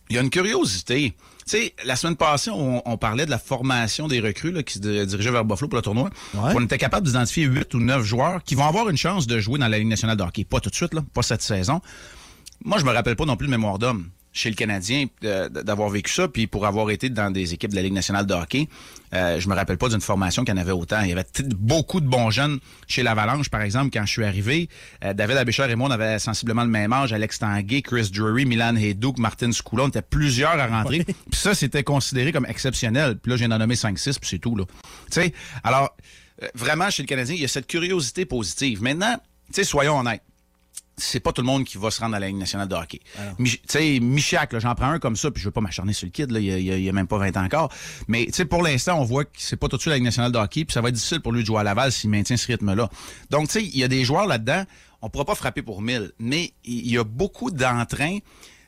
[0.10, 1.14] Il y a une curiosité.
[1.48, 4.74] Tu sais, la semaine passée, on, on parlait de la formation des recrues là, qui
[4.74, 6.10] se dir- dirigeaient vers Buffalo pour le tournoi.
[6.34, 6.52] Ouais.
[6.56, 9.60] On était capable d'identifier 8 ou 9 joueurs qui vont avoir une chance de jouer
[9.60, 10.46] dans la Ligue nationale de hockey.
[10.46, 11.80] Pas tout de suite, là, pas cette saison.
[12.66, 15.90] Moi, je me rappelle pas non plus de mémoire d'homme chez le Canadien euh, d'avoir
[15.90, 18.68] vécu ça, puis pour avoir été dans des équipes de la Ligue nationale de hockey,
[19.14, 21.02] euh, je me rappelle pas d'une formation qui en avait autant.
[21.02, 21.26] Il y avait
[21.56, 24.70] beaucoup de bons jeunes chez l'Avalanche, par exemple, quand je suis arrivé.
[25.04, 27.12] Euh, David Abéchard et moi, on avait sensiblement le même âge.
[27.12, 31.04] Alex Tanguay, Chris Drury, Milan Haydouk, Martin Scoula, on était plusieurs à rentrer.
[31.04, 33.18] Puis ça, c'était considéré comme exceptionnel.
[33.18, 34.56] Puis là, j'ai nommé 5-6, puis c'est tout.
[34.56, 34.66] là.
[35.12, 35.96] Tu sais, alors,
[36.44, 38.84] euh, vraiment, chez le Canadien, il y a cette curiosité positive.
[38.84, 39.18] Maintenant,
[39.48, 40.22] tu sais, soyons honnêtes
[41.00, 43.00] c'est pas tout le monde qui va se rendre à la Ligue nationale de hockey.
[43.40, 45.94] Mich- Tu sais, Michak, là, j'en prends un comme ça, puis je veux pas m'acharner
[45.94, 47.36] sur le kid, là, il y a, il a- il y a même pas 20
[47.38, 47.72] ans encore.
[48.08, 50.06] Mais tu sais, pour l'instant, on voit que c'est pas tout de suite la Ligue
[50.06, 52.10] nationale de hockey, puis ça va être difficile pour lui de jouer à Laval s'il
[52.10, 52.90] maintient ce rythme-là.
[53.30, 54.64] Donc, tu sais, il y a des joueurs là-dedans,
[55.02, 58.18] on pourra pas frapper pour 1000, mais il y a beaucoup d'entrain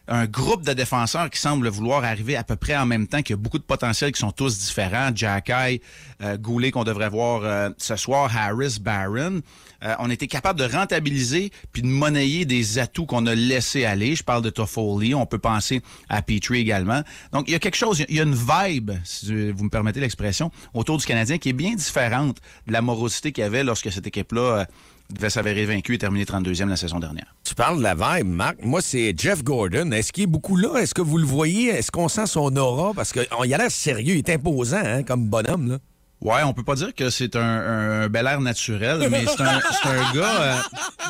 [0.08, 3.34] un groupe de défenseurs qui semble vouloir arriver à peu près en même temps, qu'il
[3.34, 5.12] y a beaucoup de potentiels qui sont tous différents.
[5.14, 5.82] Jacky,
[6.22, 9.42] euh, Goulet qu'on devrait voir euh, ce soir, Harris, Barron.
[9.84, 14.16] Euh, on était capable de rentabiliser puis de monnayer des atouts qu'on a laissés aller.
[14.16, 17.02] Je parle de Toffoli, on peut penser à Petrie également.
[17.32, 20.00] Donc, il y a quelque chose, il y a une vibe, si vous me permettez
[20.00, 22.38] l'expression, autour du Canadien qui est bien différente
[22.68, 24.66] de la morosité qu'il y avait lorsque cette équipe-là euh,
[25.14, 27.36] devait s'avérer vaincue et terminer 32e la saison dernière.
[27.44, 28.58] Tu parles de la vibe, Marc.
[28.64, 29.92] Moi, c'est Jeff Gordon.
[29.92, 30.78] Est-ce qu'il est beaucoup là?
[30.80, 31.70] Est-ce que vous le voyez?
[31.70, 32.94] Est-ce qu'on sent son aura?
[32.94, 35.70] Parce qu'il a l'air sérieux, il est imposant hein, comme bonhomme.
[35.72, 35.78] Là.
[36.22, 37.42] Ouais, on peut pas dire que c'est un,
[38.04, 40.56] un bel air naturel, mais c'est un, gars, euh,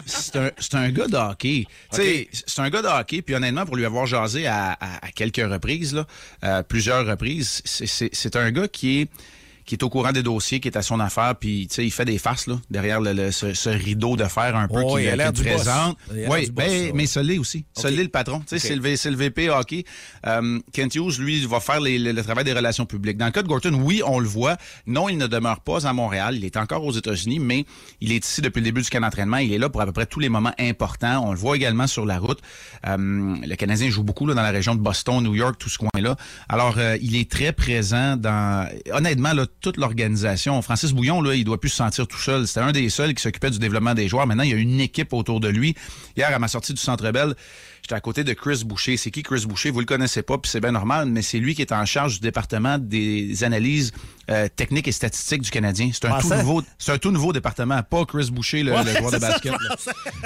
[0.05, 1.65] c'est un, c'est un gars de hockey.
[1.91, 2.29] C'est
[2.59, 5.93] un gars de hockey, puis honnêtement, pour lui avoir jasé à, à- à quelques reprises,
[5.93, 6.05] là,
[6.45, 9.09] euh, plusieurs reprises, c'est un gars qui est
[9.65, 11.91] qui est au courant des dossiers, qui est à son affaire, puis tu sais, il
[11.91, 14.95] fait des farces là, derrière le, le- ce, ce rideau de fer un peu Oh,
[14.97, 15.53] qui, il du boss.
[15.55, 15.97] présente.
[16.13, 17.05] Il Oui, boss, ben, mais ouais.
[17.07, 17.65] ça l'est aussi.
[17.73, 17.95] Ça Ok.
[17.95, 18.39] l'est le patron.
[18.39, 19.83] Tu sais, c'est le, c'est le VP hockey.
[20.27, 23.17] Euh, Kent Hughes, lui, va faire les- le, travail des relations publiques.
[23.17, 24.57] Dans le cas de Gorton, oui, on le voit.
[24.87, 26.35] Non, il ne demeure pas à Montréal.
[26.35, 27.65] Il est encore aux États-Unis, mais
[28.01, 29.37] il est ici depuis le début du camp d'entraînement.
[29.37, 31.25] Il est là pour à peu près tous les moments importants.
[31.27, 32.39] On le voit également sur la route.
[32.87, 35.77] Euh, le Canadien joue beaucoup là, dans la région de Boston, New York, tout ce
[35.77, 36.15] coin-là.
[36.49, 40.61] Alors, euh, il est très présent dans, honnêtement, là, toute l'organisation.
[40.61, 42.47] Francis Bouillon, là, il doit plus se sentir tout seul.
[42.47, 44.27] C'était un des seuls qui s'occupait du développement des joueurs.
[44.27, 45.75] Maintenant, il y a une équipe autour de lui.
[46.17, 47.35] Hier, à ma sortie du Centre Bell,
[47.81, 48.97] j'étais à côté de Chris Boucher.
[48.97, 49.69] C'est qui Chris Boucher?
[49.71, 52.15] Vous le connaissez pas, puis c'est bien normal, mais c'est lui qui est en charge
[52.15, 53.91] du département des analyses
[54.29, 55.91] euh, techniques et statistiques du Canadien.
[55.93, 59.11] C'est un, tout nouveau, c'est un tout nouveau département, pas Chris Boucher, le, le joueur
[59.11, 59.51] de basket.
[59.51, 59.75] là.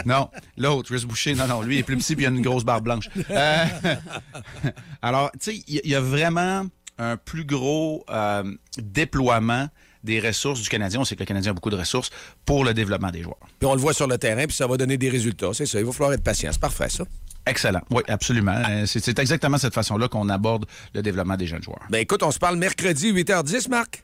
[0.05, 2.41] Non, l'autre, Chris Boucher, non, non, lui il est plus petit puis il a une
[2.41, 3.09] grosse barbe blanche.
[3.29, 3.65] Euh,
[5.01, 6.65] alors, tu sais, il y, il y a vraiment
[6.97, 8.43] un plus gros euh,
[8.77, 9.67] déploiement
[10.03, 10.99] des ressources du Canadien.
[11.01, 12.11] On sait que le Canadien a beaucoup de ressources
[12.45, 13.39] pour le développement des joueurs.
[13.59, 15.49] Puis on le voit sur le terrain, puis ça va donner des résultats.
[15.53, 15.79] C'est ça.
[15.79, 16.51] Il va falloir être patient.
[16.51, 17.03] C'est parfait, ça.
[17.47, 17.81] Excellent.
[17.91, 18.55] Oui, absolument.
[18.69, 21.81] Euh, C'est c'est exactement cette façon-là qu'on aborde le développement des jeunes joueurs.
[21.89, 24.03] Ben écoute, on se parle mercredi 8h10, Marc.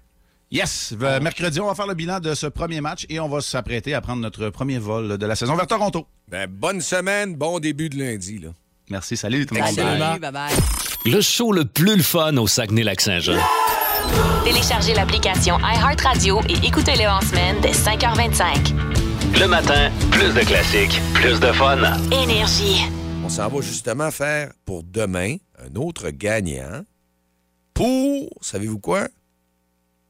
[0.51, 0.93] Yes!
[1.01, 3.93] Euh, Mercredi, on va faire le bilan de ce premier match et on va s'apprêter
[3.93, 6.05] à prendre notre premier vol de la saison vers Toronto.
[6.27, 8.37] Ben, bonne semaine, bon début de lundi.
[8.39, 8.49] Là.
[8.89, 9.73] Merci, salut tout le monde.
[9.73, 10.19] Salut, Bye.
[10.19, 10.80] bye bye.
[11.05, 13.37] Le show le plus le fun au Saguenay-Lac-Saint-Jean.
[14.43, 18.73] Téléchargez l'application iHeartRadio et écoutez-le en semaine dès 5h25.
[19.39, 21.77] Le matin, plus de classiques, plus de fun.
[22.11, 22.83] Énergie.
[23.23, 26.83] On s'en va justement faire pour demain un autre gagnant
[27.73, 29.07] pour, savez-vous quoi?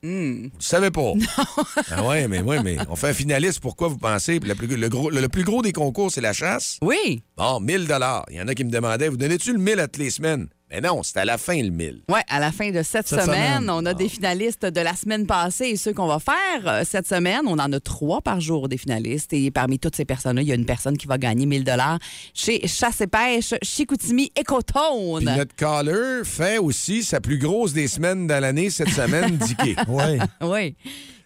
[0.03, 0.45] Hmm.
[0.47, 1.13] Vous le savez pas.
[1.91, 3.59] ah ouais, mais ouais, mais on fait un finaliste.
[3.59, 4.39] Pourquoi vous pensez?
[4.39, 6.79] Le, plus, le gros- le plus gros des concours, c'est la chasse.
[6.81, 7.21] Oui.
[7.37, 8.25] Bon, 1000 dollars.
[8.31, 10.47] Il y en a qui me demandaient, vous donnez-tu le 1000 à toutes les semaines?
[10.71, 12.03] Mais non, c'est à la fin le 1000.
[12.09, 13.69] Oui, à la fin de cette, Cette semaine, semaine.
[13.69, 17.07] on a des finalistes de la semaine passée et ceux qu'on va faire euh, cette
[17.07, 17.41] semaine.
[17.45, 20.51] On en a trois par jour des finalistes et parmi toutes ces personnes-là, il y
[20.51, 21.99] a une personne qui va gagner 1000 dollars
[22.33, 25.25] chez Chasse et Pêche Chicoutimi Puis Ecotone.
[25.25, 29.75] notre caller fait aussi sa plus grosse des semaines dans l'année cette semaine, Dicky.
[29.87, 30.19] Oui.
[30.41, 30.75] Oui.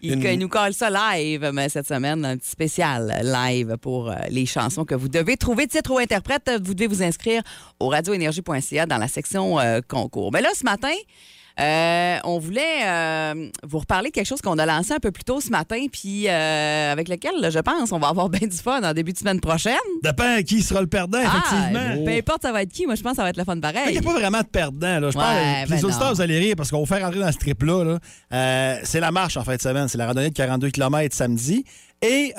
[0.08, 4.10] Il, Une- il nous colle ça live, mais cette semaine, un petit spécial live pour
[4.10, 6.51] euh, les chansons que vous devez trouver, titre ou interprète.
[6.64, 7.41] Vous devez vous inscrire
[7.80, 10.32] au radioénergie.ca dans la section euh, concours.
[10.32, 10.93] Mais là, ce matin,
[11.60, 15.24] euh, on voulait euh, vous reparler de quelque chose qu'on a lancé un peu plus
[15.24, 18.58] tôt ce matin, puis euh, avec lequel, là, je pense, on va avoir bien du
[18.58, 19.74] fun en début de semaine prochaine.
[20.03, 21.80] Dépend qui sera le perdant, effectivement.
[21.93, 23.45] Ah, peu importe ça va être qui, moi je pense que ça va être le
[23.45, 23.91] fun Il pareil.
[23.93, 24.99] n'y a pas vraiment de perdant.
[24.99, 25.12] Là.
[25.12, 27.20] Je Ouais, pense, ben les auditeurs, vous allez rire parce qu'on va vous faire rentrer
[27.22, 27.84] dans ce trip-là.
[28.32, 28.80] là.
[28.84, 29.88] C'est la marche en fin de semaine.
[29.88, 31.64] C'est la randonnée de 42 km samedi.
[32.01, 32.34] Et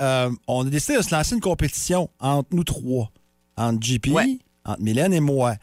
[0.47, 3.11] on a décidé de se lancer une compétition entre nous trois.
[3.57, 4.09] Entre JP,
[4.67, 5.55] entre Mylène et moi.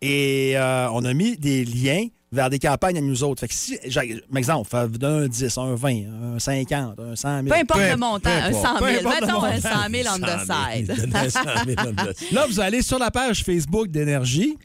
[0.00, 3.40] Et euh, on a mis des liens vers des campagnes à nous autres.
[3.40, 3.78] Fait que si,
[4.34, 6.02] exemple, fait vous donner un 10, un 20,
[6.34, 7.46] un 50, un 100 000.
[7.48, 8.66] Peu importe Peu- le montant, un importe.
[8.66, 8.98] 100 Peu 000.
[8.98, 9.68] importe le Mettons un montant.
[9.68, 12.32] 100 000 on the side.
[12.32, 14.56] Là, vous allez sur la page Facebook d'Énergie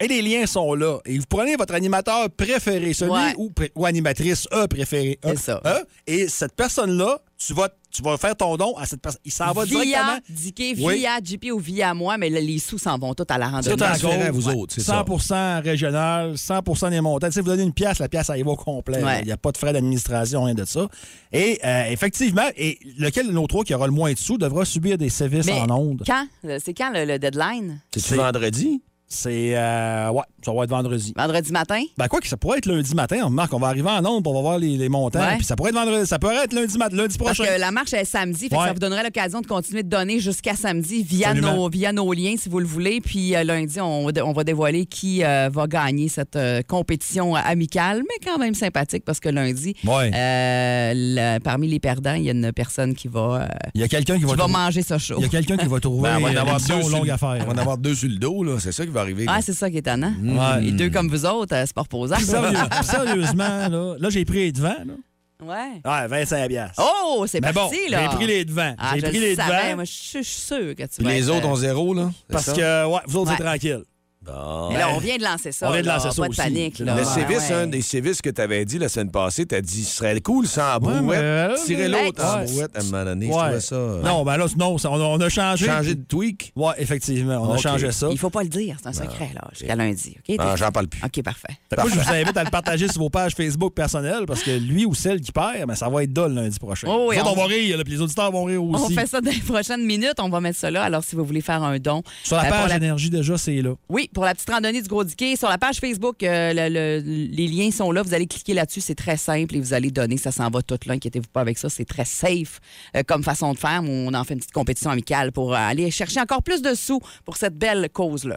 [0.00, 0.98] et les liens sont là.
[1.04, 3.34] Et vous prenez votre animateur préféré, celui Ouais.
[3.36, 5.18] ou, pré- ou animatrice E préférée.
[5.24, 5.60] E, ça.
[5.64, 9.20] E, et cette personne-là, tu vas, tu vas faire ton don à cette personne.
[9.24, 10.04] Il s'en va directement.
[10.04, 10.98] via Dicky, Oui.
[10.98, 13.76] via JP ou via moi, mais là, les sous s'en vont tous à la randonnée.
[13.76, 14.54] Tout à vous ouais.
[14.54, 15.04] autres, c'est ça.
[15.06, 17.30] 100 régional, 100% des montants.
[17.30, 19.02] Sais, vous donnez une pièce, la pièce arrive au complet.
[19.02, 19.20] Ouais.
[19.20, 20.86] Il n'y a pas de frais d'administration, rien de ça.
[21.32, 24.64] Et euh, effectivement, et lequel de nos trois qui aura le moins de sous devra
[24.64, 26.02] subir des sévices Mais en ondes?
[26.06, 26.26] Quand?
[26.58, 27.80] C'est quand le, le deadline?
[27.94, 28.82] C'est-tu vendredi?
[29.12, 29.56] C'est.
[29.56, 31.12] euh, ouais, ça va être vendredi.
[31.16, 31.82] Vendredi matin?
[31.98, 34.30] Ben quoi que ça pourrait être lundi matin, on remarque, on va arriver en puis
[34.30, 35.20] on va voir les, les montants.
[35.20, 35.36] Ouais.
[35.36, 37.54] Puis ça pourrait être vendredi, ça pourrait être lundi matin, lundi Parce prochain.
[37.54, 38.66] que la marche est samedi, fait que Ouais.
[38.66, 42.34] ça vous donnerait l'occasion de continuer de donner jusqu'à samedi via nos, via nos liens,
[42.36, 43.00] si vous le voulez.
[43.00, 47.98] Puis euh, lundi, on, on va dévoiler qui euh, va gagner cette euh, compétition amicale,
[48.08, 50.10] mais quand même sympathique parce que lundi, Ouais.
[50.14, 53.84] euh, le- parmi les perdants, il y a une personne qui va, euh, Il y
[53.84, 55.16] a quelqu'un qui qui va, manger ça chaud.
[55.18, 57.10] Il y a quelqu'un qui va trouver Ben, on va en avoir l'émission deux longue
[57.10, 57.36] affaire.
[57.40, 58.56] On va en avoir deux sur le dos, là.
[58.58, 59.24] C'est ça qui va arriver.
[59.28, 60.12] Ah, c'est ça qui est étonnant.
[60.38, 60.66] Ouais.
[60.66, 62.22] Et deux comme vous autres, euh, c'est pas reposable.
[62.22, 64.68] Sérieux- sérieusement, là, là j'ai pris les devants.
[64.86, 64.94] Là.
[65.42, 65.80] Ouais.
[65.84, 66.82] Ouais, 25 piastres.
[66.84, 68.02] Oh, c'est Mais parti, bon, là.
[68.10, 68.74] j'ai pris les devants.
[68.78, 69.62] Ah, j'ai pris le les savais.
[69.64, 69.74] devants.
[69.76, 72.10] Moi, je suis sûre que tu Puis vas les être, autres euh, ont zéro, là.
[72.30, 72.52] Parce ça?
[72.52, 73.36] que, ouais, vous autres, Ouais.
[73.38, 73.82] c'est tranquille.
[74.26, 74.68] Bon.
[74.70, 75.66] Mais là, on vient de lancer ça.
[75.66, 75.94] On vient de là.
[75.94, 76.40] lancer ça Pas de aussi.
[76.42, 76.94] panique, là.
[76.94, 77.54] Le Ouais, sévice, ouais.
[77.54, 80.20] un des sévices que tu avais dit la semaine passée, tu as dit ce serait
[80.20, 81.00] cool sans brouette.
[81.02, 82.44] mais, euh, Tirer l'autre en ouais.
[82.44, 83.26] brouette à un moment donné.
[83.28, 83.60] Je Ouais.
[83.60, 83.74] ça.
[83.76, 85.64] euh, Non, ben là, non, ça- on, a- on a changé.
[85.64, 86.52] Changer de tweak.
[86.54, 88.08] Ouais, effectivement, on a changé ça.
[88.12, 90.18] Il faut pas le dire, c'est un secret, là, jusqu'à lundi.
[90.28, 90.36] OK?
[90.38, 91.00] Ah, j'en parle plus.
[91.02, 91.56] OK, parfait.
[91.74, 94.84] Moi, je vous invite à le partager sur vos pages Facebook personnelles parce que lui
[94.84, 96.88] ou celle qui perd, ben, ça va être dole lundi prochain.
[96.90, 97.34] Oh oui, on- on...
[97.34, 98.84] va rire, là, puis les auditeurs vont rire aussi.
[98.84, 100.16] On fait ça dans les prochaines minutes.
[100.18, 100.82] On va mettre ça là.
[100.82, 102.02] Alors, si vous voulez faire un don.
[102.22, 103.70] Sur la pour page énergie, déjà, c'est là.
[103.88, 107.02] Oui, pour la petite randonnée du Gros Diquet, sur la page Facebook, euh, le- le-
[107.04, 108.02] les liens sont là.
[108.02, 108.80] Vous allez cliquer là-dessus.
[108.80, 110.16] C'est très simple et vous allez donner.
[110.16, 110.94] Ça s'en va tout là.
[110.94, 111.68] Inquiétez-vous pas avec ça.
[111.68, 112.60] C'est très safe
[112.96, 113.82] euh, comme façon de faire.
[113.86, 117.00] On en fait une petite compétition amicale pour euh, aller chercher encore plus de sous
[117.24, 118.36] pour cette belle cause-là.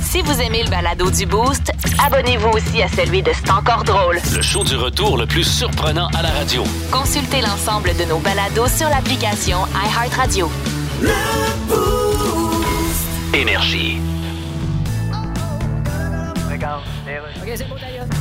[0.00, 1.70] Si vous aimez le balado du Boost,
[2.02, 4.18] abonnez-vous aussi à celui de C'est encore drôle.
[4.34, 6.64] Le show du retour le plus surprenant à la radio.
[6.90, 10.50] Consultez l'ensemble de nos balados sur l'application iHeartRadio.
[13.34, 13.98] Énergie.
[17.66, 18.17] Bon, d'ailleurs.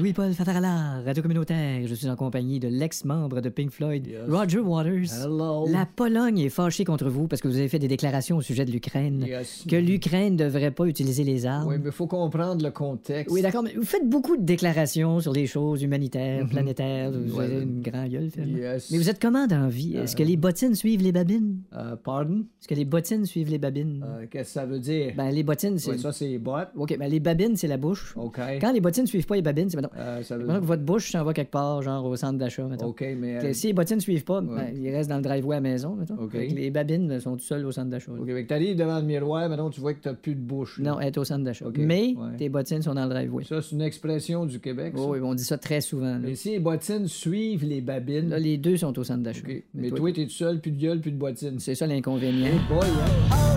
[0.00, 1.82] Louis-Paul Fatarala, Radio Communautaire.
[1.86, 5.12] Je suis en compagnie de l'ex-membre de Pink Floyd, Roger Waters.
[5.24, 5.66] Hello.
[5.68, 8.64] La Pologne est fâchée contre vous parce que vous avez fait des déclarations au sujet
[8.64, 9.26] de l'Ukraine.
[9.28, 9.64] Yes.
[9.68, 11.68] Que l'Ukraine ne devrait pas utiliser les armes.
[11.68, 13.30] Oui, mais il faut comprendre le contexte.
[13.30, 16.50] Oui, d'accord, mais vous faites beaucoup de déclarations sur les choses humanitaires, Mhm.
[16.50, 17.10] planétaires.
[17.12, 17.44] Vous Ouais.
[17.44, 18.30] avez une grande gueule.
[18.38, 18.90] Yes.
[18.90, 19.96] Mais vous êtes comment dans la vie?
[19.96, 21.58] Est-ce que les bottines suivent les babines?
[21.76, 22.44] Euh, pardon?
[22.58, 24.02] Est-ce que les bottines suivent les babines?
[24.02, 25.12] Euh, Qu'est-ce que ça veut dire?
[25.14, 25.90] Ben, les bottines, c'est.
[25.90, 26.70] Ouais, ça, c'est bottes.
[26.74, 28.14] OK, ben, les babines, c'est la bouche.
[28.16, 28.40] OK.
[28.62, 31.10] Quand les bottines suivent pas les babines, c'est Euh, ça veut Maintenant que votre bouche
[31.10, 32.86] s'en va quelque part, genre au centre d'achat, mettons.
[32.86, 33.44] OK, mais...
[33.44, 34.72] Euh, si les bottines ne suivent pas, Ouais.
[34.72, 36.28] ben, ils restent dans le driveway à la maison, mettons.
[36.32, 38.12] Les babines sont tout seules au centre d'achat.
[38.12, 40.78] OK, mais que t'arrives devant le miroir, maintenant, tu vois que t'as plus de bouche.
[40.78, 40.90] là.
[40.92, 41.66] Non, elle est au centre d'achat.
[41.66, 42.36] OK, Mais ouais.
[42.38, 43.44] tes bottines sont dans le driveway.
[43.44, 45.02] Ça, c'est une expression du Québec, ça.
[45.02, 46.06] Oh, oui, on dit ça très souvent.
[46.12, 46.18] là.
[46.22, 48.28] Mais si les bottines suivent les babines...
[48.30, 49.42] Là, les deux sont au centre d'achat.
[49.48, 51.58] OK, mais toi, t'es tout seul, plus de gueule, plus de bottines.
[51.58, 52.46] C'est ça l'inconvénient.
[52.46, 53.56] Hey boy, hein?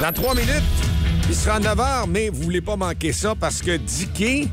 [0.00, 0.48] Dans trois minutes,
[1.28, 4.48] Il sera à 9 h, mais vous voulez pas manquer ça parce que Dicky,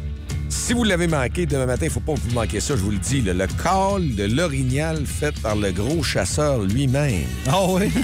[0.50, 2.92] si vous l'avez manqué demain matin, il faut pas que vous manquez ça, je vous
[2.92, 3.22] le dis.
[3.22, 7.26] là, le call de l'orignal fait par le gros chasseur lui-même.
[7.48, 7.92] Ah oui?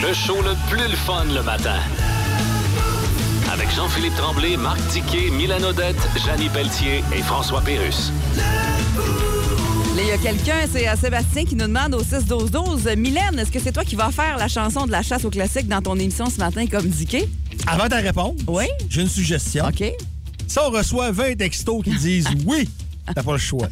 [0.00, 1.80] Le show le plus le fun le matin.
[3.52, 8.12] Avec Jean-Philippe Tremblay, Marc Tiquet, Milan Odette, Janine Pelletier et François Pérus.
[9.96, 12.94] Là, il y a quelqu'un, c'est euh, Sébastien, qui nous demande au 6-12-12.
[12.96, 15.66] Mylène, est-ce que c'est toi qui vas faire la chanson de la chasse au classique
[15.66, 17.28] dans ton émission ce matin comme Dicky?
[17.66, 18.64] Avant ta réponse, Oui.
[18.88, 19.66] j'ai une suggestion.
[19.66, 19.84] OK.
[20.46, 22.68] Si on reçoit 20 textos qui disent oui,
[23.14, 23.68] t'as pas le choix.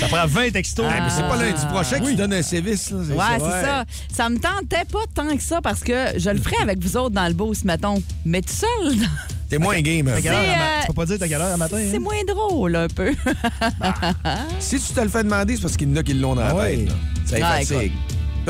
[0.00, 0.84] Ça prend 20 textos.
[0.88, 2.90] Ah, mais c'est pas lundi prochain que tu donnes un service.
[2.90, 3.84] Là, Ouais, c'est ça.
[4.12, 7.14] Ça me tentait pas tant que ça parce que je le ferais avec vous autres
[7.14, 8.02] dans le boost, mettons.
[8.24, 8.94] Mais tout seul,
[9.48, 10.10] T'es moins game.
[10.20, 10.42] C'est, euh,
[10.82, 11.78] Tu peux pas dire t'as quelle heure à matin?
[11.90, 12.00] c'est hein?
[12.00, 13.14] moins drôle un peu.
[14.58, 16.42] Si tu te le fais demander, c'est parce qu'il y en a qui l'ont dans
[16.42, 16.76] la Ah ouais.
[16.76, 16.88] tête.
[16.88, 16.94] là.
[17.24, 17.92] Ça Ah, fatigue.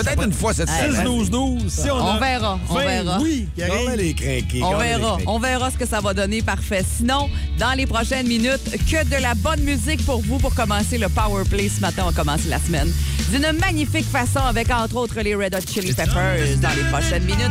[0.03, 1.07] Peut-être une fois cette semaine.
[1.07, 1.69] 6-12-12.
[1.69, 3.19] Si on, On a verra, on 20 verra.
[3.21, 3.91] Oui, On arrive.
[3.97, 4.63] les craquer.
[4.63, 5.19] On verra.
[5.27, 6.43] On verra ce que ça va donner.
[6.43, 6.85] Parfait.
[6.97, 7.29] Sinon,
[7.59, 11.45] dans les prochaines minutes, que de la bonne musique pour vous pour commencer le Power
[11.45, 11.69] Play.
[11.69, 12.91] Ce matin, on commence la semaine
[13.31, 17.51] d'une magnifique façon avec, entre autres, les Red Hot Chili Peppers dans les prochaines minutes.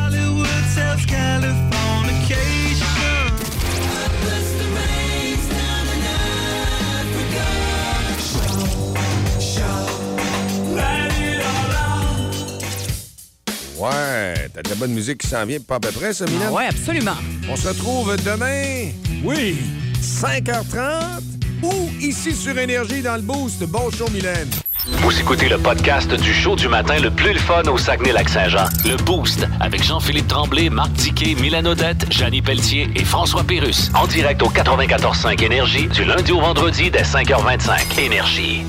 [13.78, 16.48] Ouais, t'as de la bonne musique qui s'en vient, pas à peu près, ça, Milan?
[16.52, 17.16] Oui, absolument.
[17.50, 18.90] On se retrouve demain,
[19.24, 19.58] Oui.
[20.02, 21.22] 5h30,
[21.64, 23.64] ou ici sur Énergie dans le Boost.
[23.66, 24.50] Bon show, Mylène.
[25.02, 28.66] Vous écoutez le podcast du show du matin le plus le fun au Saguenay-Lac-Saint-Jean.
[28.86, 33.92] Le Boost avec Jean-Philippe Tremblay, Marc Tiquet, Milan Odette, Janine Pelletier et François Pérus.
[33.96, 38.00] En direct au 94.5 Énergie du lundi au vendredi dès 5h25.
[38.00, 38.64] Énergie.